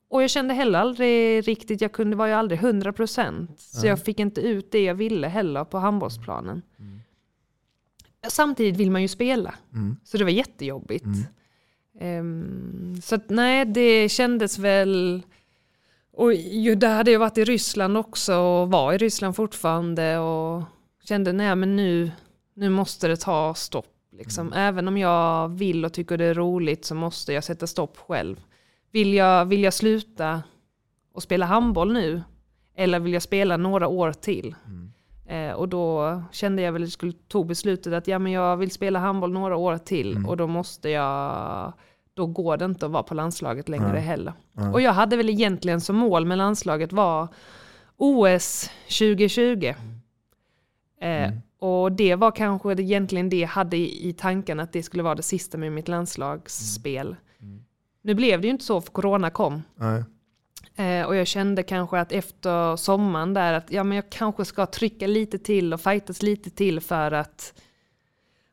[0.10, 3.48] Och jag kände heller aldrig riktigt, jag kunde, var ju aldrig 100%.
[3.58, 3.90] Så Nej.
[3.90, 6.62] jag fick inte ut det jag ville heller på handbollsplanen.
[8.28, 9.56] Samtidigt vill man ju spela.
[9.74, 9.96] Mm.
[10.04, 11.06] Så det var jättejobbigt.
[12.00, 15.22] Ehm, så att nej, det kändes väl...
[16.12, 20.64] Och ju, där hade jag varit i Ryssland också och var i Ryssland fortfarande och
[21.04, 22.12] kände nej men nu,
[22.54, 23.90] nu måste det ta stopp.
[24.12, 24.54] Liksom.
[24.54, 28.44] Även om jag vill och tycker det är roligt så måste jag sätta stopp själv.
[28.92, 30.44] Vill jag, vill jag sluta
[31.14, 32.24] och spela handboll nu?
[32.76, 34.56] Eller vill jag spela några år till?
[35.26, 39.00] Eh, och då kände jag väl skulle tog beslutet att ja, men jag vill spela
[39.00, 41.74] handboll några år till och då måste jag
[42.14, 44.02] då går det inte att vara på landslaget längre Nej.
[44.02, 44.34] heller.
[44.74, 47.28] Och jag hade väl egentligen som mål med landslaget var
[47.98, 49.74] OS 2020.
[51.02, 51.32] Eh,
[51.64, 55.24] och det var kanske egentligen det jag hade i, tanken att det skulle vara det
[55.24, 57.16] sista med mitt landslagsspel.
[58.02, 59.64] Nu blev det ju inte så för corona kom.
[60.76, 64.66] Eh, och jag kände kanske att efter sommaren där att ja, men jag kanske ska
[64.66, 67.54] trycka lite till och fightas lite till för att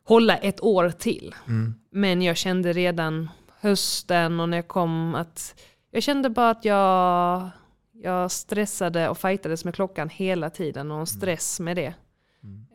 [0.03, 1.35] hålla ett år till.
[1.47, 1.73] Mm.
[1.89, 7.49] Men jag kände redan hösten och när jag kom att jag kände bara att jag,
[7.93, 11.93] jag stressade och fightades med klockan hela tiden och en stress med det.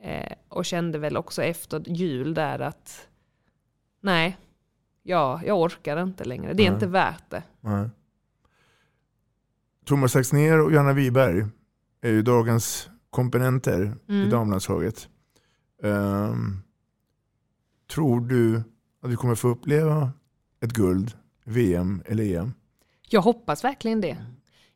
[0.02, 3.08] Eh, och kände väl också efter jul där att
[4.00, 4.36] nej,
[5.02, 6.52] ja, jag orkar inte längre.
[6.54, 6.74] Det är Nej.
[6.74, 7.42] inte värt det.
[7.60, 7.88] Nej.
[9.84, 11.44] Thomas Axnér och Johanna Wiberg
[12.00, 14.30] är ju dagens komponenter i Mm.
[14.30, 15.08] damlandslaget.
[15.82, 16.62] Ehm,
[17.94, 18.56] tror du
[19.02, 20.10] att vi kommer få uppleva
[20.60, 21.12] ett guld,
[21.44, 22.52] VM eller EM?
[23.08, 24.16] Jag hoppas verkligen det.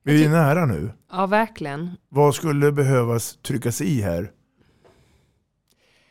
[0.03, 0.93] Vi är nära nu.
[1.11, 1.91] Ja, verkligen.
[2.09, 4.33] Vad skulle behövas tryckas i här?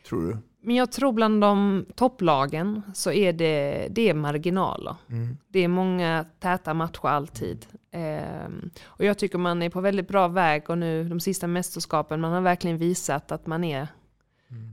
[0.10, 0.38] Tror du?
[0.62, 4.96] Men jag tror bland de topplagen så är det, det är marginaler.
[5.10, 5.38] Mm.
[5.48, 7.66] Det är många täta matcher alltid.
[7.92, 12.22] Ehm, och jag tycker man är på väldigt bra väg och nu de sista mästerskapen
[12.22, 13.88] man har verkligen visat att man är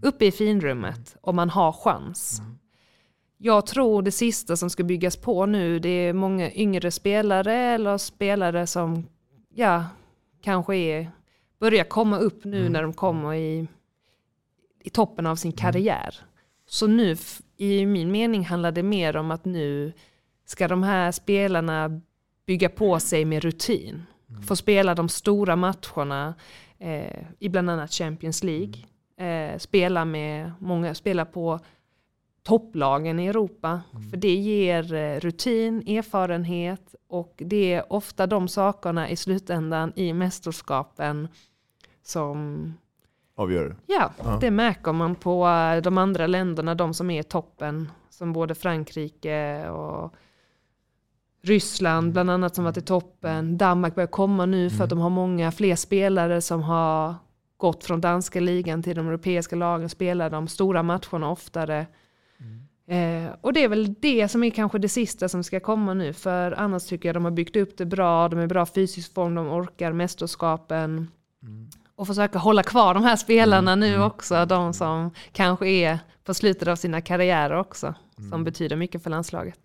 [0.03, 2.43] uppe i finrummet och man har chans.
[3.39, 7.99] Jag tror det sista som ska byggas på nu det är många yngre spelare eller
[7.99, 9.07] spelare som
[9.55, 9.85] ja,
[10.43, 11.11] kanske är,
[11.61, 13.69] börjar komma upp nu när de kommer i,
[14.87, 16.15] i toppen av sin karriär.
[16.67, 17.17] Så nu
[17.57, 19.93] i min mening handlar det mer om att nu
[20.45, 22.01] ska de här spelarna
[22.47, 24.03] bygga på sig med rutin.
[24.49, 26.35] Få spela de stora matcherna
[26.79, 28.75] eh, i bland annat Champions League.
[29.17, 31.61] Eh, spela med många, spela på
[32.43, 33.81] topplagen i Europa.
[34.11, 40.13] För det ger eh, rutin, erfarenhet och det är ofta de sakerna i slutändan i
[40.13, 41.29] mästerskapen
[42.03, 42.73] som
[43.39, 43.77] Avgör.
[43.87, 44.39] Ja, Ja.
[44.41, 48.55] det märker man på eh, de andra länderna, de som är i toppen, som både
[48.55, 50.15] Frankrike och
[51.43, 53.59] Ryssland bland annat som varit i toppen.
[53.59, 57.15] Danmark börjar komma nu för att de har många fler spelare som har
[57.57, 61.87] gått från danska ligan till de europeiska lagen, spelar de stora matcherna oftare.
[62.89, 66.13] Eh, och det är väl det som är kanske det sista som ska komma nu,
[66.13, 69.35] för annars tycker jag de har byggt upp det bra, de är bra fysisk form,
[69.35, 71.11] de orkar mästerskapen.
[71.97, 76.69] Och försöka hålla kvar de här spelarna nu också, de som kanske är på slutet
[76.69, 77.95] av sina karriärer också,
[78.31, 79.59] som betyder mycket för landslaget.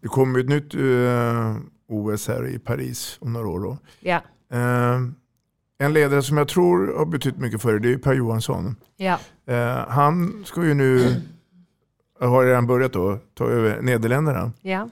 [0.00, 1.56] Det kommer ett nytt eh,
[1.88, 3.60] OS här i Paris om några år.
[3.60, 3.78] Då.
[4.00, 4.20] Ja,
[4.52, 5.00] Eh,
[5.78, 8.76] en ledare som jag tror har betytt mycket för det, det är Per Johansson.
[8.96, 9.18] ja.
[9.46, 11.20] Eh, han ska ju nu,
[12.20, 14.52] har redan börjat då, ta över Nederländerna.
[14.62, 14.88] ja.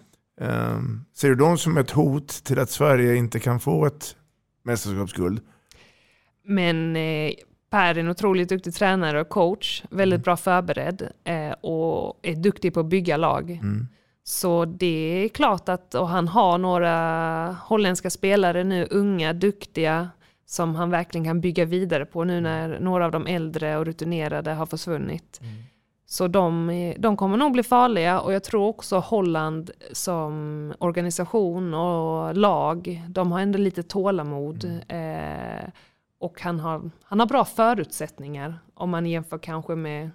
[1.14, 4.16] Ser du dem som ett hot till att Sverige inte kan få ett
[4.64, 5.40] mästerskapsguld?
[6.44, 7.32] Men eh,
[7.70, 12.74] Per är en otroligt duktig tränare och coach, väldigt bra förberedd eh, och är duktig
[12.74, 13.60] på att bygga lag.
[14.24, 20.08] Så det är klart att, och han har några holländska spelare nu, unga, duktiga,
[20.46, 24.50] som han verkligen kan bygga vidare på nu när några av de äldre och rutinerade
[24.52, 25.40] har försvunnit.
[26.06, 31.74] Så de, är- de kommer nog bli farliga och jag tror också Holland som organisation
[31.74, 34.64] och lag, de har ändå lite tålamod.
[34.88, 35.68] Eh,
[36.22, 40.10] och han har, han har bra förutsättningar om man jämför kanske med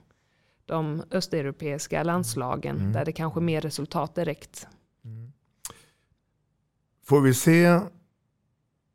[0.66, 4.68] de östeuropeiska landslagen där det kanske är mer resultat direkt.
[7.06, 7.80] Får vi se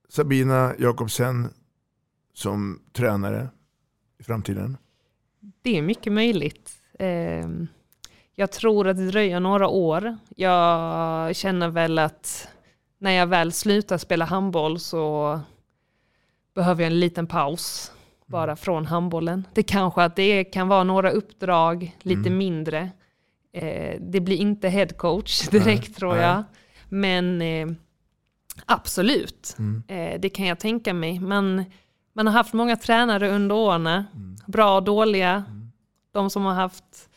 [0.09, 1.49] Sabina Jakobsen
[2.35, 3.49] som tränare
[4.19, 4.77] i framtiden?
[5.63, 6.73] Det är mycket möjligt.
[6.99, 7.49] Eh,
[8.35, 10.17] jag tror att det dröjer några år.
[10.37, 12.49] Jag känner väl att
[12.99, 15.41] när jag väl slutar spela handboll så
[16.55, 17.93] behöver jag en liten paus
[18.27, 19.47] bara från handbollen.
[19.55, 22.91] Det kanske att det kan vara några uppdrag, lite mindre.
[23.53, 26.23] Eh, det blir inte head coach direkt Nej, tror nej.
[26.23, 26.45] jag.
[26.89, 27.67] Men eh,
[28.67, 29.57] absolut,
[29.89, 31.21] eh, det kan jag tänka mig.
[31.21, 31.65] Man,
[32.13, 34.05] man har haft många tränare under åren,
[34.47, 35.45] bra och dåliga.
[36.13, 37.11] De som har haft,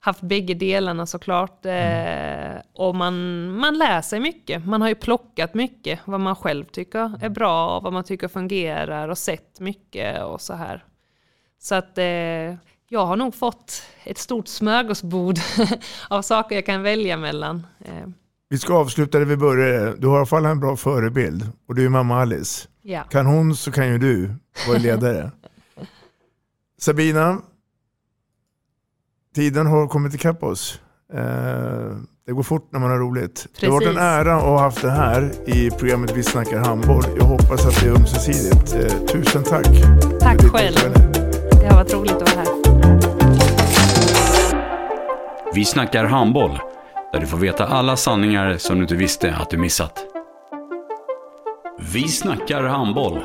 [0.00, 1.66] haft bägge delarna såklart.
[1.66, 4.66] Eh, och man, man lär sig mycket.
[4.66, 8.28] Man har ju plockat mycket vad man själv tycker är bra och vad man tycker
[8.28, 10.84] fungerar och sett mycket och så här.
[11.60, 12.04] Så att eh,
[12.90, 15.38] jag har nog fått ett stort smörgåsbord
[16.08, 17.66] av saker jag kan välja mellan.
[17.84, 18.08] Eh,
[18.48, 19.96] Vi ska avsluta där vi började.
[19.96, 22.68] Du har i alla fall en bra förebild och det är mamma Alice.
[22.82, 23.02] ja.
[23.02, 24.30] Kan hon så kan ju du
[24.68, 25.30] vara ledare.
[26.78, 27.42] Sabina,
[29.34, 30.80] tiden har kommit ikapp oss.
[31.14, 31.20] Eh,
[32.26, 33.46] det går fort när man har roligt.
[33.60, 34.02] Det har varit en Precis.
[34.02, 37.04] ära att ha haft det här i programmet Vi snackar handboll.
[37.18, 38.74] Jag hoppas att det är ömsesidigt.
[38.74, 39.66] Eh, tusen tack.
[40.20, 40.76] Tack själv.
[41.60, 42.48] Det har varit roligt att vara här.
[45.54, 46.58] Vi snackar handboll,
[47.12, 50.04] där du får veta alla sanningar som du inte visste att du missat.
[51.92, 53.24] Vi snackar handboll.